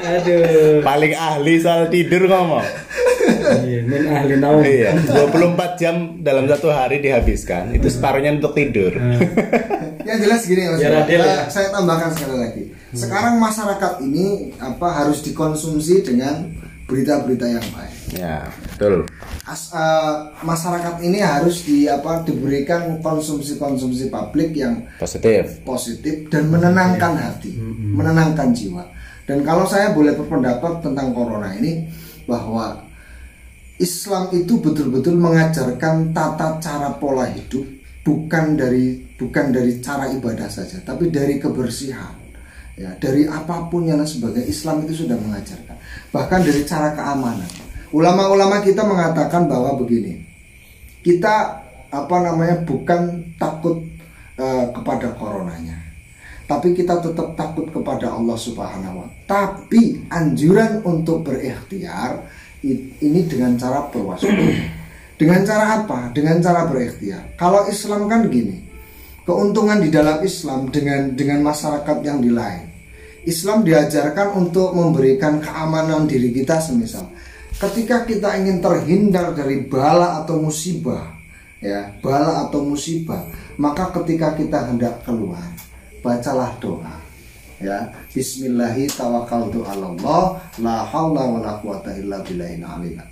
[0.00, 0.80] Aduh.
[0.80, 2.64] paling ahli soal tidur ngomong.
[3.40, 4.64] Iya, min ahli naum.
[4.64, 8.96] iya 24 jam dalam satu hari dihabiskan itu separuhnya untuk tidur.
[10.08, 10.80] Yang jelas gini mas.
[10.80, 11.46] Biar adil ya.
[11.52, 12.62] saya tambahkan sekali lagi.
[12.90, 16.48] Sekarang masyarakat ini apa harus dikonsumsi dengan
[16.90, 19.06] berita-berita yang baik ya betul
[19.46, 27.18] As- eh, masyarakat ini harus di apa diberikan konsumsi-konsumsi publik yang positif positif dan menenangkan
[27.18, 27.54] hati,
[27.94, 28.84] menenangkan jiwa.
[29.26, 31.86] Dan kalau saya boleh berpendapat tentang corona ini
[32.26, 32.82] bahwa
[33.80, 37.64] Islam itu betul-betul mengajarkan tata cara pola hidup
[38.04, 42.19] bukan dari bukan dari cara ibadah saja, tapi dari kebersihan.
[42.80, 45.76] Ya, dari apa pun yang sebagai Islam itu sudah mengajarkan.
[46.16, 47.50] Bahkan dari cara keamanan.
[47.92, 50.16] Ulama-ulama kita mengatakan bahwa begini.
[51.04, 51.60] Kita
[51.92, 53.84] apa namanya bukan takut
[54.40, 55.90] eh, kepada coronanya
[56.50, 62.26] tapi kita tetap takut kepada Allah Subhanahu wa Tapi anjuran untuk berikhtiar
[62.66, 64.50] ini dengan cara berwaspada.
[65.14, 66.10] Dengan cara apa?
[66.10, 67.38] Dengan cara berikhtiar.
[67.38, 68.66] Kalau Islam kan gini,
[69.22, 72.66] keuntungan di dalam Islam dengan dengan masyarakat yang di lain.
[73.28, 77.04] Islam diajarkan untuk memberikan keamanan diri kita semisal.
[77.60, 81.20] Ketika kita ingin terhindar dari bala atau musibah
[81.60, 83.20] ya bala atau musibah
[83.60, 85.44] maka ketika kita hendak keluar
[86.00, 86.96] bacalah doa
[87.60, 87.92] ya.
[88.16, 91.28] Bismillahi tawakkaltu Allah la haula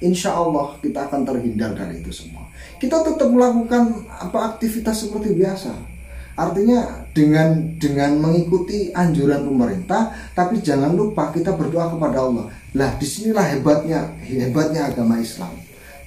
[0.01, 2.49] Insya Allah kita akan terhindar dari itu semua.
[2.81, 5.98] Kita tetap melakukan apa aktivitas seperti biasa
[6.39, 12.47] artinya dengan dengan mengikuti anjuran pemerintah tapi jangan lupa kita berdoa kepada Allah.
[12.79, 15.51] Lah di sinilah hebatnya hebatnya agama Islam.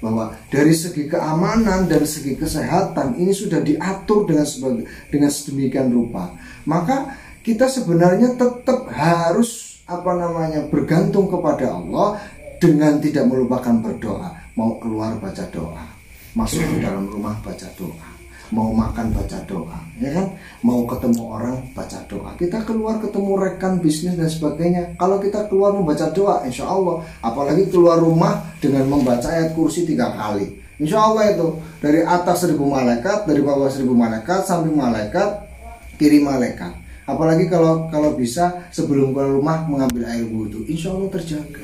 [0.02, 6.32] Bahwa dari segi keamanan dan segi kesehatan ini sudah diatur dengan sebagai dengan sedemikian rupa.
[6.66, 7.14] Maka
[7.44, 12.18] kita sebenarnya tetap harus apa namanya bergantung kepada Allah
[12.58, 14.32] dengan tidak melupakan berdoa.
[14.58, 15.86] Mau keluar baca doa.
[16.34, 18.11] Masuk ke dalam rumah baca doa
[18.52, 20.28] mau makan baca doa ya kan?
[20.62, 22.32] Mau ketemu orang baca doa.
[22.36, 24.98] Kita keluar ketemu rekan bisnis dan sebagainya.
[25.00, 27.06] Kalau kita keluar membaca doa insya Allah.
[27.24, 30.60] Apalagi keluar rumah dengan membaca ayat kursi tiga kali.
[30.82, 31.48] Insya Allah itu.
[31.80, 35.48] Dari atas seribu malaikat dari bawah seribu malaikat samping malaikat
[35.96, 36.76] kiri malaikat.
[37.06, 40.68] Apalagi kalau kalau bisa sebelum keluar rumah mengambil air wudhu.
[40.68, 41.64] Insya Allah terjaga.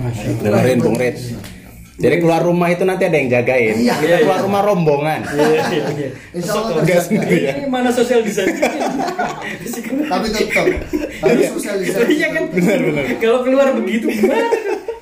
[0.00, 0.42] Masya Allah.
[0.42, 1.16] dengerin Bung Red
[2.00, 3.76] Jadi keluar rumah itu nanti ada yang jagain.
[3.76, 3.94] Iya.
[3.94, 5.20] Kita keluar rumah rombongan.
[5.28, 6.08] Iya, iya, iya.
[6.40, 7.52] Insya Allah sendiri ya.
[7.54, 8.56] Ini mana sosial distancing?
[10.10, 10.64] Tapi tetap
[11.20, 12.16] harus sosial distancing.
[12.16, 12.44] Iya kan?
[13.20, 14.48] Kalau keluar begitu gimana?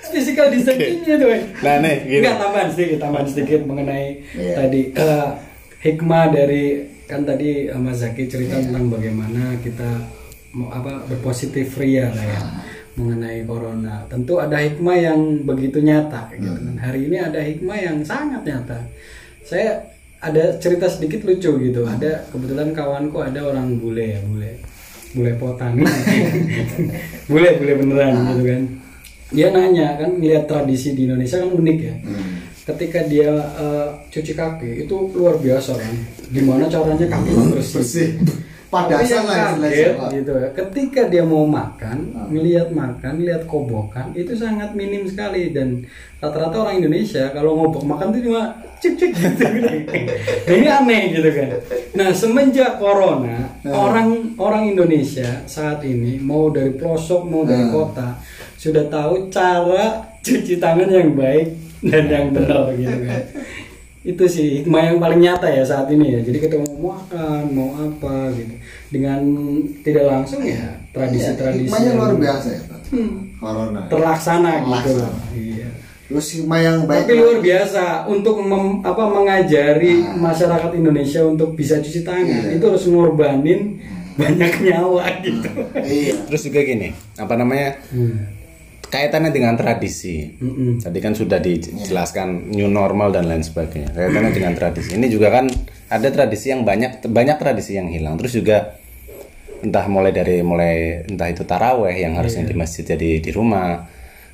[0.08, 1.30] Physical distancingnya tuh.
[1.30, 1.42] eh?
[1.60, 2.18] Nah, nih, gini.
[2.18, 4.54] Enggak tambahan sedikit, tambahan sedikit mengenai Iya.
[4.56, 5.28] tadi eh,
[5.78, 6.64] hikmah dari
[7.06, 9.86] kan tadi Mas Zaki cerita tentang bagaimana kita
[10.50, 12.40] mau apa berpositif ria lah ya
[12.98, 14.02] mengenai corona.
[14.10, 16.76] Tentu ada hikmah yang begitu nyata gitu kan.
[16.76, 18.78] Hari ini ada hikmah yang sangat nyata.
[19.46, 19.78] Saya
[20.18, 21.86] ada cerita sedikit lucu gitu.
[21.86, 24.52] Ada kebetulan kawanku ada orang bule ya, bule.
[25.14, 25.78] Bule potan.
[27.30, 28.62] bule bule beneran gitu kan.
[29.28, 31.94] Dia nanya kan lihat tradisi di Indonesia kan unik ya
[32.68, 35.94] ketika dia eh, cuci kaki itu luar biasa kan
[36.28, 38.08] gimana caranya kaki bersih Bersih.
[38.68, 40.08] Tapi Padasan yang lah istilahnya.
[40.12, 40.48] gitu ya.
[40.52, 45.50] Ketika dia mau makan melihat makan lihat kobokan itu sangat minim sekali.
[45.50, 49.40] Dan rata-rata orang Indonesia kalau ngobok makan itu cuma cik cik gitu.
[49.40, 49.72] Nah,
[50.52, 51.48] ini aneh gitu kan.
[51.94, 57.72] Nah semenjak corona orang orang Indonesia saat ini mau dari pelosok mau dari Hmm.
[57.72, 58.20] kota
[58.54, 63.22] sudah tahu cara cuci tangan yang baik dan yang benar gitu kan
[64.08, 67.68] itu sih hikmah yang paling nyata ya saat ini ya jadi kita mau makan mau
[67.76, 68.54] apa gitu
[68.88, 69.20] dengan
[69.82, 72.80] tidak langsung ya tradisi-tradisi Hikmahnya yang luar biasa ya Pak.
[72.88, 73.12] Hmm.
[73.36, 73.80] Corona.
[73.86, 75.20] terlaksana gitu Terlaksana.
[75.34, 75.68] iya
[76.08, 77.04] Terus hikmah yang baik.
[77.04, 82.56] tapi luar biasa untuk mem- apa mengajari masyarakat Indonesia untuk bisa cuci tangan Iya.
[82.56, 83.76] itu harus ngorbanin
[84.16, 86.16] banyak nyawa gitu Iya.
[86.26, 87.76] Terus juga gini, apa namanya?
[88.88, 90.32] Kaitannya dengan tradisi.
[90.40, 90.80] Mm-mm.
[90.80, 93.92] Tadi kan sudah dijelaskan new normal dan lain sebagainya.
[93.92, 94.96] Kaitannya dengan tradisi.
[94.96, 95.52] Ini juga kan
[95.92, 98.16] ada tradisi yang banyak banyak tradisi yang hilang.
[98.16, 98.80] Terus juga
[99.60, 103.84] entah mulai dari mulai entah itu taraweh yang harusnya di masjid jadi di rumah.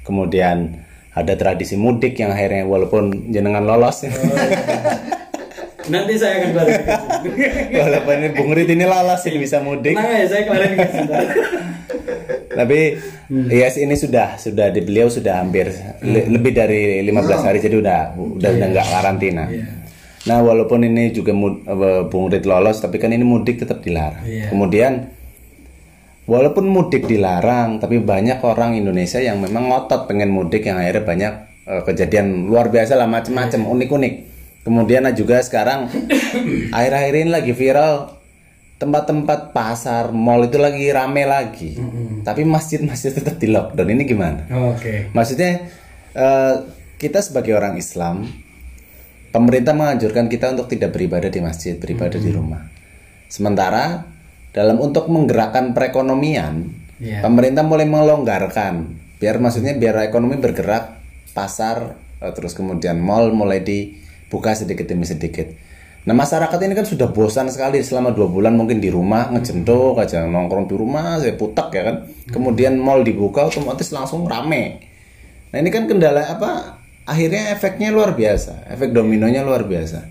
[0.07, 4.07] Kemudian ada tradisi mudik yang akhirnya walaupun jenengan lolos.
[5.87, 7.07] nanti saya akan klarifikasi
[7.83, 9.93] walaupun ini Bung Rit ini lolos ini bisa mudik.
[9.93, 10.99] tenang ya saya klarifikasi.
[12.51, 12.79] Tapi
[13.51, 17.11] yes ini sudah sudah di beliau sudah hampir le- lebih dari 15
[17.43, 19.45] hari jadi udah udah udah nggak karantina.
[20.25, 24.25] Nah walaupun ini juga mud- eh, Bung Rit lolos tapi kan ini mudik tetap dilarang.
[24.25, 24.49] Iya.
[24.49, 24.93] Kemudian
[26.25, 31.33] walaupun mudik dilarang tapi banyak orang Indonesia yang memang ngotot pengen mudik yang akhirnya banyak
[31.67, 34.15] eh, kejadian luar biasa lah macam-macam unik-unik.
[34.65, 35.93] Kemudian juga sekarang
[36.77, 38.17] akhir-akhir ini lagi viral
[38.81, 41.77] tempat-tempat pasar, mall itu lagi rame lagi.
[42.25, 43.89] Tapi masjid-masjid tetap di lockdown.
[43.93, 44.41] Ini gimana?
[44.51, 45.69] oke Maksudnya
[46.17, 46.55] eh,
[46.97, 48.25] kita sebagai orang Islam,
[49.31, 52.65] pemerintah menganjurkan kita untuk tidak beribadah di masjid, beribadah di rumah.
[53.29, 54.07] Sementara
[54.55, 57.27] dalam untuk menggerakkan perekonomian, Iya.
[57.27, 60.95] pemerintah mulai melonggarkan, biar maksudnya biar ekonomi bergerak,
[61.35, 63.61] pasar, eh, terus kemudian mall mulai
[64.35, 65.47] dibuka sedikit demi sedikit.
[66.11, 70.27] Nah masyarakat ini kan sudah bosan sekali selama dua bulan mungkin di rumah ngejendok aja
[70.27, 71.97] nongkrong di rumah saya putak ya kan.
[72.35, 74.83] Kemudian mall dibuka otomatis langsung rame.
[75.55, 76.83] Nah ini kan kendala apa?
[77.07, 80.03] Akhirnya efeknya luar biasa, efek dominonya luar biasa.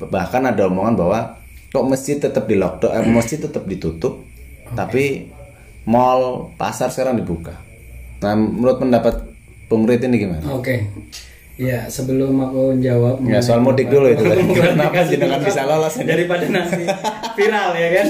[0.00, 1.36] Bahkan ada omongan bahwa
[1.68, 4.24] kok masjid tetap di lockdown, eh, masjid tetap ditutup,
[4.72, 5.28] tapi
[5.84, 7.60] mall, pasar sekarang dibuka.
[8.24, 9.20] Nah menurut pendapat
[9.68, 10.48] Bung Rit ini gimana?
[10.48, 10.88] Oke.
[11.60, 14.48] Ya, sebelum aku jawab Ya soal mudik dulu itu tadi.
[14.48, 16.88] Kenapa jenengan bisa lolos daripada nanti
[17.36, 18.06] viral ya kan.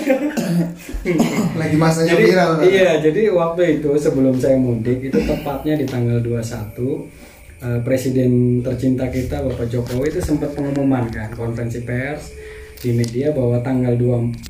[1.61, 2.51] Lagi masanya jadi, viral.
[2.55, 2.63] Pak.
[2.71, 9.11] Iya, jadi waktu itu sebelum saya mudik itu tepatnya di tanggal 21 eh, Presiden tercinta
[9.11, 12.31] kita Bapak Jokowi itu sempat pengumuman kan konferensi pers
[12.79, 14.47] di media bahwa tanggal 24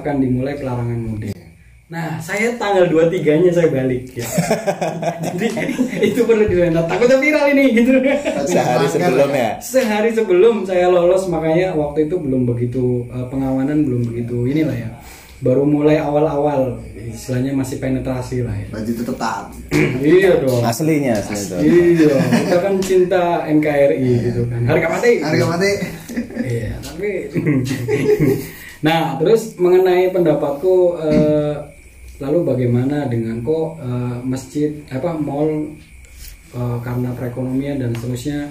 [0.00, 1.37] akan dimulai pelarangan mudik.
[1.88, 4.28] Nah, saya tanggal 23-nya saya balik ya.
[5.24, 5.48] Jadi
[6.04, 6.84] itu perlu direndah.
[6.84, 7.96] Takutnya viral ini gitu.
[8.44, 9.50] Sehari sebelum ya.
[9.56, 14.90] Sehari sebelum saya lolos makanya waktu itu belum begitu eh, pengawanan belum begitu inilah ya.
[15.40, 18.68] Baru mulai awal-awal istilahnya masih penetrasi lah ya.
[18.68, 19.46] Baju tetap taat.
[20.04, 20.60] iya dong.
[20.60, 21.56] Aslinya asli itu.
[21.56, 24.60] Iya, kita kan cinta NKRI gitu kan.
[24.68, 25.12] Harga mati.
[25.24, 25.72] Harga mati.
[26.44, 27.08] Iya, tapi
[28.78, 31.77] Nah, terus mengenai pendapatku eh,
[32.18, 35.74] lalu bagaimana dengan kok eh, masjid apa mall
[36.54, 38.50] eh, karena perekonomian dan seterusnya.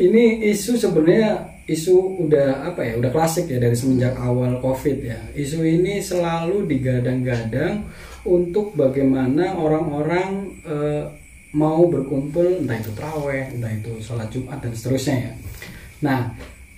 [0.00, 5.18] Ini isu sebenarnya isu udah apa ya, udah klasik ya dari semenjak awal Covid ya.
[5.34, 7.84] Isu ini selalu digadang-gadang
[8.24, 10.28] untuk bagaimana orang-orang
[10.64, 11.04] eh,
[11.50, 15.32] mau berkumpul entah itu traweh, entah itu sholat Jumat dan seterusnya ya.
[16.00, 16.20] Nah,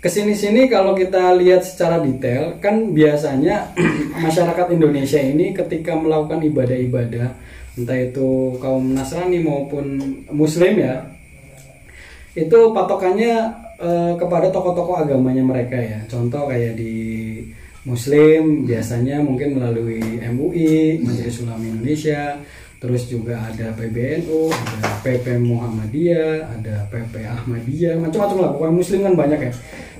[0.02, 3.70] ke sini-sini kalau kita lihat secara detail kan biasanya
[4.26, 7.30] masyarakat Indonesia ini ketika melakukan ibadah-ibadah
[7.78, 10.02] entah itu kaum Nasrani maupun
[10.34, 11.12] Muslim ya
[12.32, 13.32] itu patokannya
[13.76, 16.00] eh, kepada tokoh-tokoh agamanya mereka ya.
[16.08, 16.94] Contoh kayak di
[17.84, 22.38] Muslim biasanya mungkin melalui MUI, Majelis Ulama Indonesia,
[22.82, 28.50] terus juga ada PBNU, ada PP Muhammadiyah, ada PP Ahmadiyah, macam-macam lah.
[28.58, 29.52] Pokoknya Muslim kan banyak ya.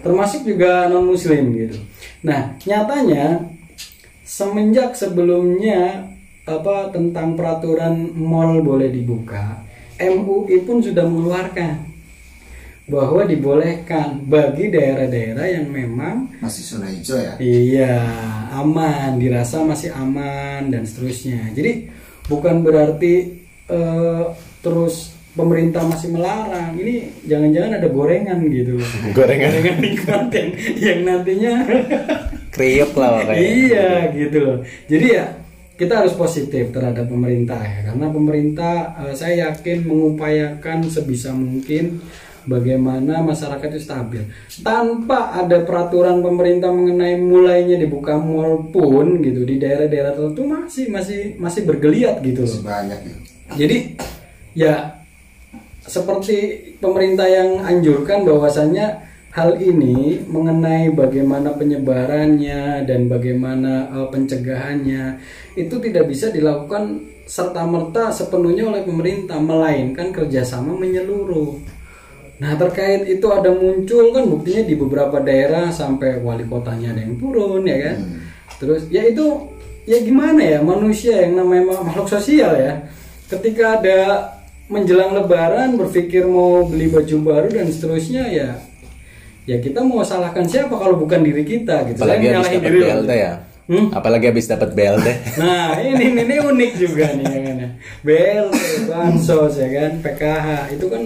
[0.03, 1.79] Termasuk juga non Muslim gitu.
[2.27, 3.55] Nah nyatanya
[4.27, 6.11] semenjak sebelumnya
[6.43, 9.63] apa tentang peraturan mall boleh dibuka,
[10.03, 11.95] MUI pun sudah mengeluarkan
[12.91, 17.95] bahwa dibolehkan bagi daerah-daerah yang memang masih zona hijau ya iya
[18.59, 21.55] aman, dirasa masih aman dan seterusnya.
[21.55, 24.25] Jadi bukan berarti eh,
[24.63, 26.77] terus pemerintah masih melarang.
[26.77, 28.77] Ini jangan-jangan ada gorengan gitu.
[29.17, 31.55] Gorengan Gorengan di konten yang nantinya
[32.53, 33.41] kriuk lah kayak.
[33.41, 35.27] iya gitu loh jadi ya
[35.81, 38.75] kita harus positif terhadap pemerintah ya karena pemerintah
[39.09, 42.05] eh, saya yakin mengupayakan sebisa mungkin
[42.47, 44.23] bagaimana masyarakat itu stabil.
[44.63, 51.21] Tanpa ada peraturan pemerintah mengenai mulainya dibuka mall pun gitu di daerah-daerah tertentu masih masih
[51.39, 53.17] masih bergeliat gitu masih banyak ya.
[53.53, 53.79] Jadi
[54.53, 54.75] ya
[55.83, 56.39] seperti
[56.79, 65.03] pemerintah yang anjurkan bahwasannya hal ini mengenai bagaimana penyebarannya dan bagaimana eh, pencegahannya
[65.57, 71.72] itu tidak bisa dilakukan serta merta sepenuhnya oleh pemerintah melainkan kerjasama menyeluruh.
[72.43, 77.15] Nah terkait itu ada muncul kan buktinya di beberapa daerah sampai wali kotanya ada yang
[77.15, 77.97] turun ya kan.
[78.59, 79.47] Terus ya itu
[79.87, 82.91] ya gimana ya manusia yang namanya makhluk sosial ya.
[83.31, 83.99] Ketika ada
[84.67, 88.59] menjelang lebaran berpikir mau beli baju baru dan seterusnya ya
[89.47, 92.03] ya kita mau salahkan siapa kalau bukan diri kita gitu.
[92.03, 92.81] Apalagi Saya dapat diri
[93.23, 93.33] ya.
[93.63, 93.95] Hmm?
[93.95, 95.07] Apalagi habis dapat BLT.
[95.41, 97.69] Nah ini, ini ini unik juga nih ya kan ya.
[98.03, 101.03] BLT, bansos ya kan, PKH itu kan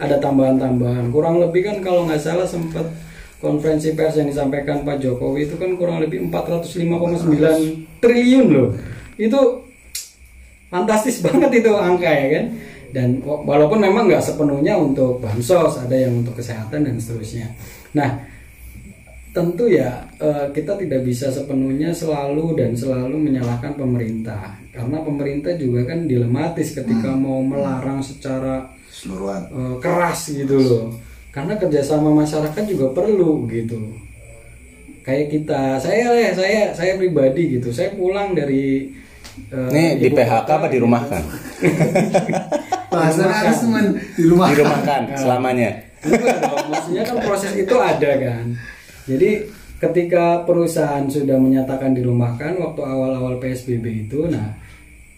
[0.00, 1.12] ada tambahan-tambahan.
[1.12, 2.88] Kurang lebih kan kalau nggak salah sempat
[3.36, 8.68] konferensi pers yang disampaikan Pak Jokowi itu kan kurang lebih 405,9 triliun loh.
[9.16, 9.64] Itu
[10.68, 12.46] fantastis banget itu angka ya kan.
[12.90, 17.54] Dan wa- walaupun memang nggak sepenuhnya untuk bansos, ada yang untuk kesehatan dan seterusnya.
[17.92, 18.24] Nah,
[19.30, 24.58] tentu ya eh, kita tidak bisa sepenuhnya selalu dan selalu menyalahkan pemerintah.
[24.70, 30.86] Karena pemerintah juga kan dilematis ketika mau melarang secara seluruhan eh, keras gitu loh.
[31.30, 33.78] Karena kerjasama masyarakat juga perlu gitu.
[35.06, 37.70] Kayak kita saya ya saya saya pribadi gitu.
[37.70, 38.90] Saya pulang dari
[39.50, 41.22] eh, Nih di PHK kota, apa dirumahkan?
[42.90, 43.62] bahasanya harus
[44.18, 45.00] di rumah Dirumahkan.
[45.14, 45.70] Selamanya.
[46.00, 48.44] Enggak dong, maksudnya kan proses itu ada kan.
[49.10, 49.30] Jadi
[49.82, 54.54] ketika perusahaan sudah menyatakan dirumahkan waktu awal-awal PSBB itu, nah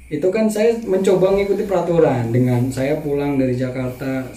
[0.09, 4.29] itu kan saya mencoba mengikuti peraturan dengan saya pulang dari Jakarta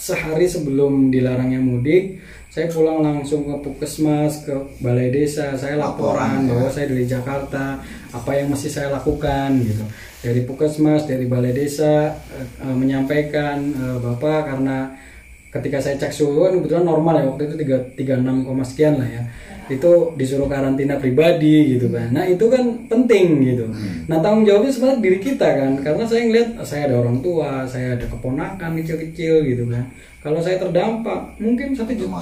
[0.00, 2.18] sehari sebelum dilarangnya mudik,
[2.50, 4.50] saya pulang langsung ke puskesmas, ke
[4.82, 6.50] balai desa, saya laporan Laporan, ya.
[6.50, 7.78] bahwa saya dari Jakarta,
[8.10, 9.84] apa yang mesti saya lakukan gitu.
[10.20, 14.98] Dari puskesmas, dari balai desa eh, eh, menyampaikan eh, Bapak karena
[15.50, 19.06] ketika saya cek suhu kan kebetulan normal ya waktu itu 3, 36, koma sekian lah
[19.06, 19.22] ya.
[19.68, 22.10] Itu disuruh karantina pribadi gitu kan.
[22.10, 23.70] Nah itu kan penting gitu.
[24.04, 25.70] Nah tanggung jawabnya sebenarnya diri kita kan.
[25.76, 29.86] Karena saya ngeliat "Ah, saya ada orang tua saya ada keponakan kecil-kecil gitu kan.
[30.20, 32.20] Kalau saya terdampak mungkin satu jut-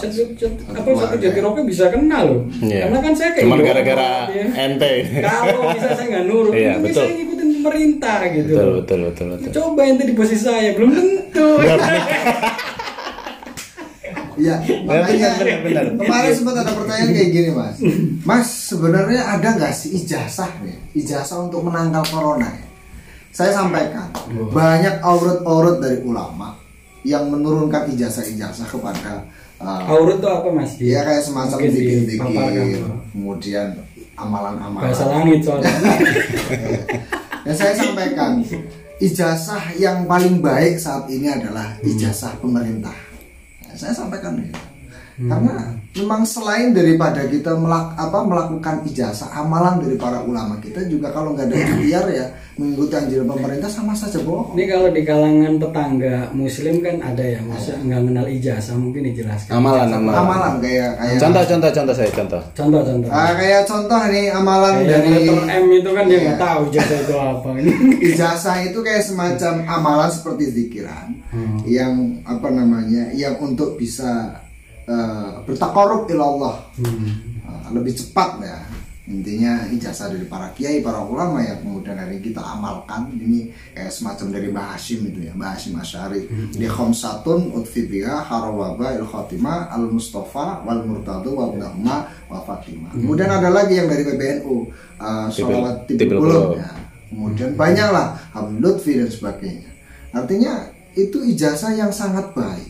[0.70, 2.46] apa satu jati rope bisa kena loh.
[2.60, 2.86] Iya.
[2.86, 4.44] karena kan saya kayak Indomart, gara-gara ya.
[4.62, 4.92] ente.
[5.18, 7.02] kalau bisa saya nggak nurut Iya, mungkin betul.
[7.02, 8.52] saya ngikutin pemerintah gitu.
[8.54, 9.50] Betul betul betul betul.
[9.52, 11.48] coba ente di posisi saya belum tentu
[14.38, 14.55] Iya,
[14.87, 16.07] makanya benar, benar, benar.
[16.07, 17.77] kemarin sempat ada pertanyaan kayak gini mas.
[18.22, 22.46] Mas sebenarnya ada nggak sih ijazah nih, ijazah untuk menangkal corona?
[22.46, 22.66] ya?
[23.35, 24.09] Saya sampaikan
[24.55, 26.55] banyak aurat-aurat dari ulama
[27.03, 29.27] yang menurunkan ijazah-ijazah kepada
[29.62, 30.74] uh, Aurut tuh apa mas?
[30.79, 32.83] ya kayak semacam dikir-dikir,
[33.14, 33.74] kemudian
[34.18, 34.90] amalan-amalan.
[34.90, 35.70] bahasa langit soalnya
[37.46, 38.42] Dan saya sampaikan
[38.98, 43.08] ijazah yang paling baik saat ini adalah ijazah pemerintah.
[43.78, 44.34] Saya sampaikan
[45.18, 45.28] ya.
[45.28, 45.54] Karena
[45.94, 51.35] memang selain daripada kita melak, apa, melakukan ijazah amalan dari para ulama kita juga kalau
[51.35, 54.54] nggak ada ikhtiar ya mengikuti anjuran pemerintah sama saja bohong.
[54.54, 59.52] ini kalau di kalangan tetangga muslim kan ada ya maksudnya nggak kenal ijazah mungkin dijelaskan
[59.52, 60.19] Amalan amalan.
[60.19, 62.42] Amalan kayak kayak Contoh contoh contoh saya contoh.
[62.52, 66.23] contoh contoh Ah, kayak contoh nih amalan kayak dari letter M itu kan dia Iya.
[66.25, 67.73] nggak tahu ijazah itu apa ini
[68.08, 71.60] ijazah itu kayak semacam amalan seperti zikiran Hmm.
[71.62, 71.94] yang
[72.25, 74.33] apa namanya yang untuk bisa
[74.88, 77.38] uh, bertakarub ilallah Hmm.
[77.44, 78.58] Uh, lebih cepat ya.
[79.08, 83.08] Intinya ijazah dari para kiai para ulama yang kemudian hari kita amalkan.
[83.16, 86.28] Ini kayak semacam dari Mbah Hashim itu ya Mbah Hashim Asyari.
[86.52, 92.92] Di khomsatun utfi biha harawaba il khotimah al mustafa wal murtadu wa Umma wa Fatimah.
[92.92, 94.68] Kemudian ada lagi yang dari PBNU
[95.00, 96.68] uh, sholawat ya.
[97.08, 99.72] kemudian banyaklah Hamid Lutfi dan sebagainya.
[100.12, 102.67] Artinya itu ijazah yang sangat baik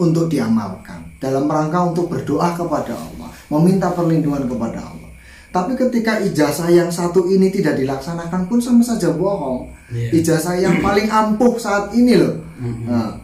[0.00, 5.10] untuk diamalkan dalam rangka untuk berdoa kepada Allah, meminta perlindungan kepada Allah.
[5.50, 9.66] Tapi ketika ijazah yang satu ini tidak dilaksanakan pun sama saja bohong.
[9.90, 10.22] Iya.
[10.22, 12.38] Ijazah yang paling ampuh saat ini loh.
[12.86, 13.18] Nah,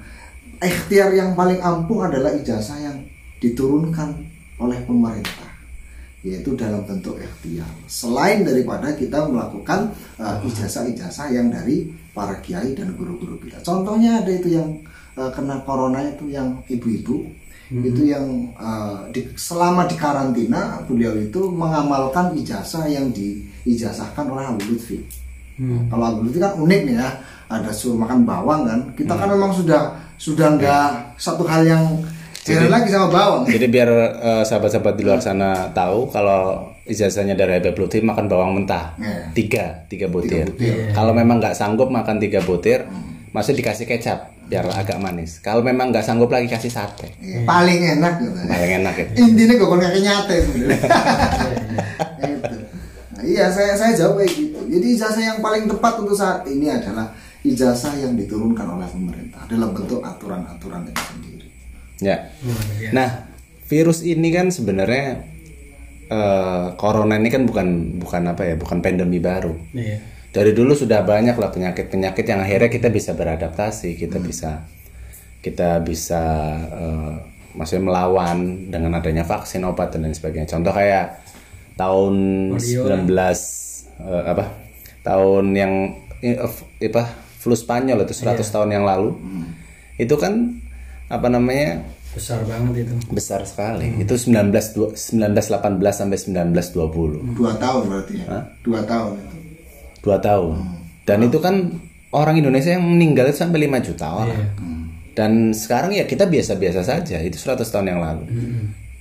[0.59, 2.99] ikhtiar yang paling ampuh adalah ijazah yang
[3.39, 4.27] diturunkan
[4.59, 5.47] oleh pemerintah
[6.27, 7.71] yaitu dalam bentuk ikhtiar.
[7.87, 13.63] Selain daripada kita melakukan uh, ijazah-ijazah yang dari para kiai dan guru-guru kita.
[13.63, 14.75] Contohnya ada itu yang
[15.17, 17.27] uh, kena corona itu yang ibu-ibu
[17.67, 18.23] itu yang
[18.55, 25.03] uh, di, selama di karantina beliau itu mengamalkan ijazah yang diijazahkan oleh Abu Lutfi.
[25.59, 25.91] Hmm.
[25.91, 27.09] Kalau Abu Lutfi kan unik nih ya,
[27.51, 28.81] ada suruh makan bawang kan.
[28.95, 31.83] Kita kan memang sudah sudah nggak satu hal yang
[32.47, 33.43] heran lagi sama bawang.
[33.51, 38.63] Jadi biar eh, sahabat-sahabat di luar sana tahu kalau ijazahnya dari Habib Lutfi makan bawang
[38.63, 39.35] mentah Iya.
[39.35, 40.55] tiga tiga butir.
[40.55, 40.95] butir.
[40.95, 42.87] Kalau memang nggak sanggup makan tiga butir,
[43.35, 45.43] masih dikasih kecap biar agak manis.
[45.43, 48.39] Kalau memang nggak sanggup lagi kasih sate, Iya, paling enak gitu.
[48.47, 49.13] paling enak itu.
[49.19, 50.81] Intinya gue pakai nyate sebenarnya.
[52.17, 52.57] Gitu.
[53.17, 54.59] Nah, iya saya saya jawab kayak gitu.
[54.67, 59.71] Jadi ijazah yang paling tepat untuk saat ini adalah ijazah yang diturunkan oleh pemerintah dalam
[59.73, 61.49] bentuk aturan-aturan itu sendiri.
[62.01, 62.17] Ya.
[62.93, 63.29] Nah,
[63.67, 65.23] virus ini kan sebenarnya
[66.07, 69.55] eh, corona ini kan bukan bukan apa ya, bukan pandemi baru.
[69.73, 70.16] Iya.
[70.37, 74.69] Dari dulu sudah banyak lah penyakit-penyakit yang akhirnya kita bisa beradaptasi, kita bisa
[75.41, 76.23] kita bisa
[76.77, 77.15] eh,
[77.57, 80.45] maksudnya melawan dengan adanya vaksin, obat dan lain sebagainya.
[80.53, 81.25] Contoh kayak
[81.81, 82.15] tahun
[82.53, 84.45] Polio 19 eh, apa?
[85.01, 85.73] Tahun yang
[86.21, 86.37] eh,
[86.93, 87.05] apa?
[87.47, 89.15] flu Spanyol itu 100 tahun yang lalu.
[89.97, 90.59] Itu kan
[91.07, 91.87] apa namanya?
[92.11, 92.95] Besar banget itu.
[93.13, 94.03] besar sekali.
[94.03, 97.39] Itu 19 du- 1918 sampai 1920.
[97.39, 98.51] Dua tahun berarti ya.
[98.67, 99.36] Dua tahun itu.
[100.07, 100.63] Dua tahun.
[101.03, 101.75] Dan itu kan
[102.15, 104.43] orang Indonesia yang meninggal itu sampai 5 juta orang.
[105.17, 107.19] Dan sekarang ya kita biasa-biasa saja.
[107.19, 108.25] Itu 100 tahun yang lalu.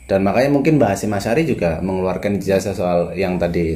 [0.06, 3.74] Dan makanya mungkin Mbah Hasim Asyari juga mengeluarkan ijazah soal yang tadi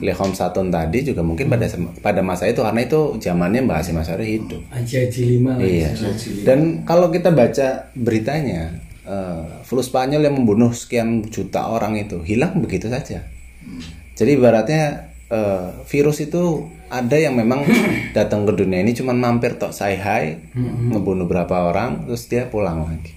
[0.00, 1.68] Lehom Satun tadi juga mungkin pada
[2.00, 4.62] pada masa itu karena itu zamannya Mbah Hasim Asyari hidup.
[4.72, 5.60] Aji Aji lima.
[5.60, 5.92] Iya.
[6.42, 12.58] Dan kalau kita baca beritanya, eh, flu Spanyol yang membunuh sekian juta orang itu hilang
[12.64, 13.28] begitu saja.
[14.14, 17.66] Jadi ibaratnya eh, virus itu ada yang memang
[18.16, 20.38] datang ke dunia ini cuman mampir tok say hi,
[20.94, 23.10] ngebunuh berapa orang, terus dia pulang lagi.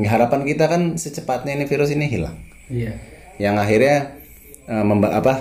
[0.00, 2.40] Harapan kita kan secepatnya ini virus ini hilang.
[2.72, 2.96] Iya.
[3.36, 3.96] Yang akhirnya
[4.64, 5.34] eh, memba- apa?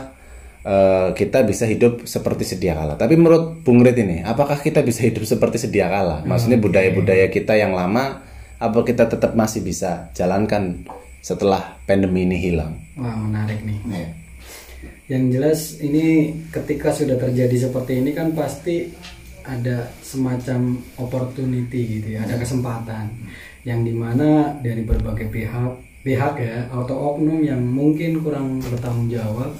[0.67, 2.99] eh, kita bisa hidup seperti sedia kala.
[2.99, 6.27] Tapi menurut Bung Rit ini, apakah kita bisa hidup seperti sedia kala?
[6.27, 8.19] Maksudnya budaya-budaya kita yang lama,
[8.59, 10.83] apa kita tetap masih bisa jalankan
[11.23, 12.83] setelah pandemi ini hilang?
[12.99, 13.79] Wah menarik nih.
[13.87, 14.26] Nih.
[15.07, 18.91] Yang jelas ini ketika sudah terjadi seperti ini kan pasti
[19.47, 23.07] ada semacam opportunity gitu ya, ada kesempatan
[23.63, 29.51] yang di mana dari berbagai pihak pihak ya atau oknum yang mungkin kurang bertanggung jawab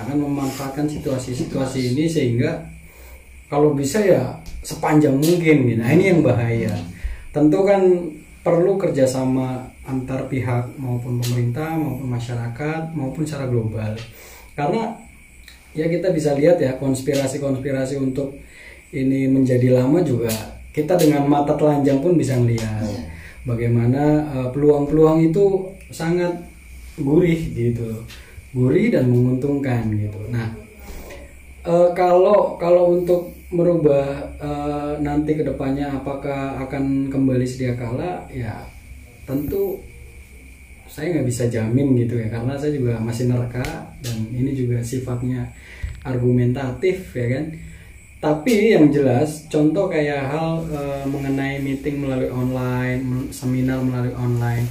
[0.00, 2.64] akan memanfaatkan situasi-situasi ini sehingga
[3.52, 5.80] kalau bisa ya sepanjang mungkin gitu.
[5.80, 6.72] Nah ini yang bahaya.
[7.34, 7.84] Tentu kan
[8.40, 13.92] perlu kerjasama antar pihak maupun pemerintah maupun masyarakat maupun secara global.
[14.60, 14.84] Karena
[15.72, 18.36] ya kita bisa lihat ya konspirasi-konspirasi untuk
[18.90, 20.30] ini menjadi lama juga
[20.70, 22.86] kita dengan mata telanjang pun bisa melihat
[23.42, 26.30] bagaimana eh, peluang-peluang itu sangat
[26.98, 28.06] gurih gitu
[28.50, 30.20] gurih dan menguntungkan gitu.
[30.30, 30.54] Nah
[31.66, 38.62] eh, kalau kalau untuk merubah eh, nanti ke depannya apakah akan kembali sedia kala ya
[39.26, 39.78] tentu
[40.90, 43.62] saya nggak bisa jamin gitu ya karena saya juga masih nerka
[44.02, 45.46] dan ini juga sifatnya
[46.02, 47.44] argumentatif ya kan.
[48.20, 54.66] Tapi yang jelas contoh kayak hal eh, mengenai meeting melalui online seminar melalui online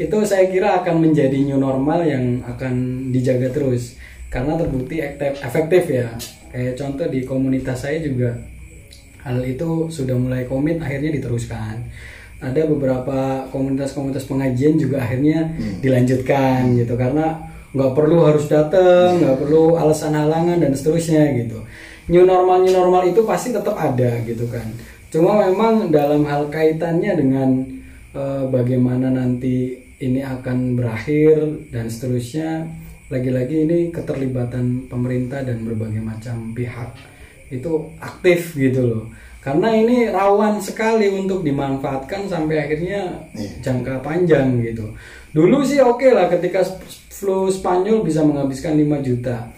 [0.00, 4.00] itu saya kira akan menjadi new normal yang akan dijaga terus.
[4.32, 4.98] Karena terbukti
[5.44, 6.08] efektif ya.
[6.50, 8.34] Kayak contoh di komunitas saya juga
[9.22, 11.84] hal itu sudah mulai komit akhirnya diteruskan
[12.40, 15.52] ada beberapa komunitas-komunitas pengajian juga akhirnya
[15.84, 16.96] dilanjutkan gitu.
[16.96, 17.36] Karena
[17.70, 21.62] nggak perlu harus datang nggak perlu alasan halangan dan seterusnya gitu.
[22.10, 24.66] New normal new normal itu pasti tetap ada gitu kan.
[25.12, 27.48] Cuma memang dalam hal kaitannya dengan
[28.16, 32.64] eh, bagaimana nanti ini akan berakhir dan seterusnya
[33.12, 36.94] lagi-lagi ini keterlibatan pemerintah dan berbagai macam pihak
[37.50, 39.04] itu aktif gitu loh
[39.40, 43.24] karena ini rawan sekali untuk dimanfaatkan sampai akhirnya
[43.64, 44.92] jangka panjang gitu.
[45.32, 46.60] Dulu sih oke lah ketika
[47.08, 49.48] flu Spanyol bisa menghabiskan 5 juta.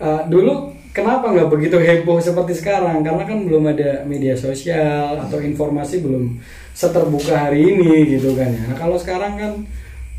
[0.00, 3.04] Uh, dulu kenapa nggak begitu heboh seperti sekarang?
[3.04, 6.40] Karena kan belum ada media sosial atau informasi belum
[6.72, 8.72] seterbuka hari ini gitu kan ya.
[8.72, 9.52] Nah kalau sekarang kan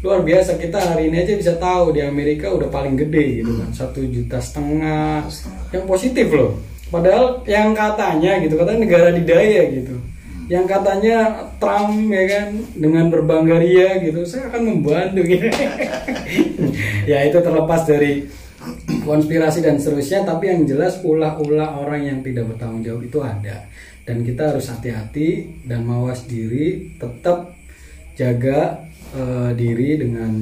[0.05, 0.61] luar biasa.
[0.61, 3.69] Kita hari ini aja bisa tahu di Amerika udah paling gede gitu kan.
[3.73, 5.25] Satu juta setengah.
[5.73, 9.95] Yang positif loh padahal yang katanya gitu katanya negara didaya gitu.
[10.51, 15.47] Yang katanya Trump ya kan dengan berbangga ria gitu saya akan membantu gitu.
[17.11, 18.27] ya itu terlepas dari
[19.07, 23.57] konspirasi dan seterusnya tapi yang jelas ulah-ulah orang yang tidak bertanggung jawab itu ada.
[24.03, 27.55] Dan kita harus hati-hati dan mawas diri tetap
[28.19, 30.33] jaga uh, diri dengan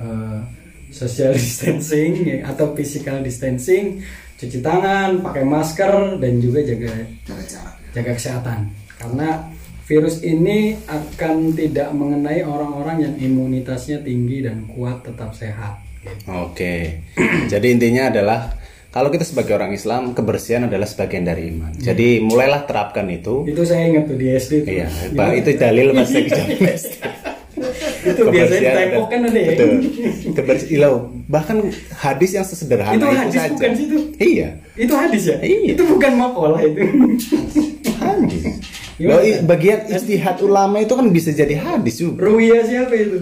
[0.00, 0.40] uh,
[0.88, 4.00] social distancing atau physical distancing
[4.38, 6.94] cuci tangan pakai masker dan juga jaga
[7.92, 9.28] jaga kesehatan karena
[9.84, 15.88] virus ini akan tidak mengenai orang-orang yang imunitasnya tinggi dan kuat tetap sehat
[16.28, 17.04] Oke.
[17.52, 18.40] Jadi intinya adalah
[18.88, 21.76] kalau kita sebagai orang Islam kebersihan adalah sebagian dari iman.
[21.76, 21.84] Hmm.
[21.84, 23.44] Jadi mulailah terapkan itu.
[23.44, 24.52] Itu saya ingat tuh di SD.
[24.64, 24.72] Tuh.
[24.72, 26.92] Iya, Pak, itu dalil pas saya SD.
[28.14, 29.48] itu biasanya typo kan ada ya.
[29.52, 29.68] Betul.
[30.32, 30.90] Kebersihan.
[31.28, 31.56] Bahkan
[31.92, 33.52] hadis yang sesederhana itu, itu hadis saja.
[33.52, 33.96] bukan situ.
[34.16, 34.48] Iya.
[34.74, 35.36] Itu hadis ya?
[35.44, 35.70] Iya.
[35.76, 36.80] Itu bukan makola itu.
[38.00, 38.42] hadis.
[38.98, 42.26] Loh, bagian istihad ulama itu kan bisa jadi hadis juga.
[42.26, 43.18] Ruwiyah siapa itu?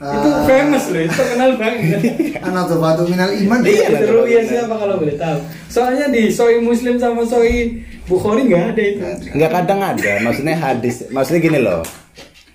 [0.00, 0.48] itu Ah.
[0.48, 2.00] famous loh, itu terkenal banget.
[2.48, 3.60] Anak batu minal iman.
[3.60, 5.38] Iya, Iya, itu Ruwiyah siapa kalau boleh tahu?
[5.68, 9.00] Soalnya di Soi Muslim sama Soi Bukhari nggak ada itu.
[9.36, 11.04] Enggak kadang ada, maksudnya hadis.
[11.12, 11.84] Maksudnya gini loh.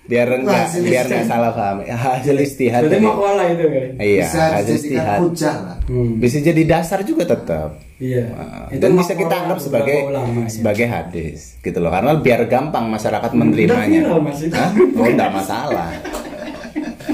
[0.05, 1.81] Biar enggak biar enggak salah paham.
[1.81, 2.85] Ya, Hasil istihad.
[2.85, 3.87] Dari- makola itu kan?
[3.97, 5.17] Iya, Bisa hasil istihad.
[5.19, 5.77] hujah lah.
[5.83, 6.11] Hmm.
[6.17, 7.81] Bisa jadi dasar juga tetap.
[7.95, 8.27] Iya.
[8.27, 10.49] Nah, Itu dan bisa kita anggap sebagai ulama, ya.
[10.51, 15.95] sebagai hadis gitu loh karena biar gampang masyarakat menerimanya oh enggak masalah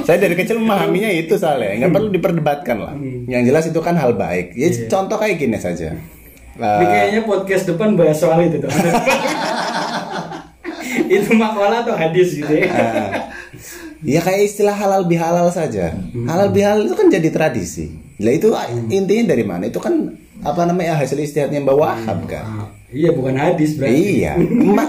[0.01, 2.93] saya dari kecil memahaminya itu soalnya nggak perlu diperdebatkan lah
[3.27, 4.73] yang jelas itu kan hal baik ya Hmm.
[4.73, 4.89] Iya.
[4.89, 5.93] contoh kayak gini saja
[6.51, 8.67] Ini Eh, kayaknya podcast depan bahas soal itu tuh.
[11.19, 12.71] itu makola atau hadis gitu ya.
[14.01, 15.93] Ya kayak istilah halal bihalal saja.
[15.93, 16.25] Hmm.
[16.25, 17.93] Halal bihalal itu kan jadi tradisi.
[18.17, 18.49] Lah itu
[18.89, 19.69] intinya dari mana?
[19.69, 22.73] Itu kan apa namanya hasil istihadnya Mbak Wahab kan.
[22.91, 24.19] Iya, bukan hadis berarti.
[24.19, 24.35] Iya,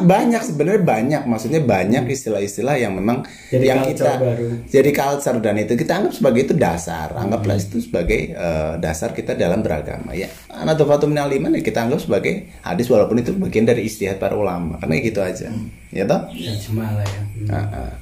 [0.02, 4.46] banyak sebenarnya banyak, maksudnya banyak istilah-istilah yang memang Jadi yang kita baru.
[4.66, 9.38] jadi culture dan itu kita anggap sebagai itu dasar, anggaplah itu sebagai eh, dasar kita
[9.38, 10.26] dalam beragama ya.
[10.50, 14.82] Anatofatu minal iman ya kita anggap sebagai hadis walaupun itu bagian dari istihad para ulama,
[14.82, 15.46] karena gitu aja,
[15.94, 16.26] ya toh.
[16.34, 17.20] Ya, cuma lah ya.
[17.22, 17.46] Hmm.
[17.46, 17.92] Nah, eh.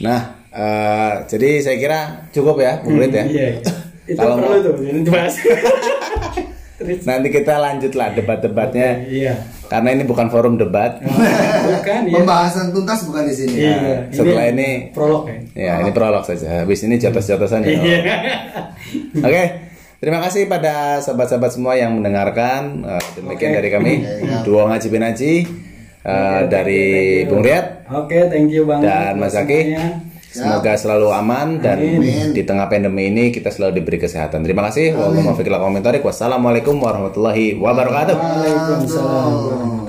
[0.00, 0.20] nah,
[0.50, 2.00] eh, jadi saya kira
[2.32, 3.24] cukup ya, Murid ya.
[3.28, 3.62] Iya, iya.
[4.04, 4.74] Itu Kalau perlu mau- tuh.
[5.04, 5.34] Terus.
[6.84, 9.34] Nanti kita lanjutlah debat-debatnya, Iya.
[9.66, 11.00] karena ini bukan forum debat.
[11.00, 12.14] Bukan ya.
[12.14, 13.56] Pembahasan tuntas bukan di sini.
[13.64, 14.08] Iya.
[14.08, 15.38] setelah ini- prolog ya.
[15.54, 16.62] Ya, ini prolog saja.
[16.62, 17.72] Habis ini jotos-jotosan ya.
[17.74, 17.98] Iya.
[19.18, 19.44] Oke.
[19.96, 22.84] Terima kasih pada sahabat-sahabat semua yang mendengarkan.
[22.84, 23.56] Eh, demikian Oke.
[23.56, 23.92] dari kami.
[24.42, 25.32] Dua ngaji benaji
[26.02, 27.28] eh, dari Thank you.
[27.30, 28.80] Bung Riyad Oke, thank you Bang.
[28.80, 29.48] dan Mas Aki.
[29.72, 29.86] semuanya.
[30.34, 32.34] Semoga selalu aman dan Amin.
[32.34, 34.42] di tengah pandemi ini kita selalu diberi kesehatan.
[34.42, 34.98] Terima kasih.
[36.02, 38.16] Wassalamualaikum warahmatullahi wabarakatuh.
[38.18, 39.83] Waalaikumsalam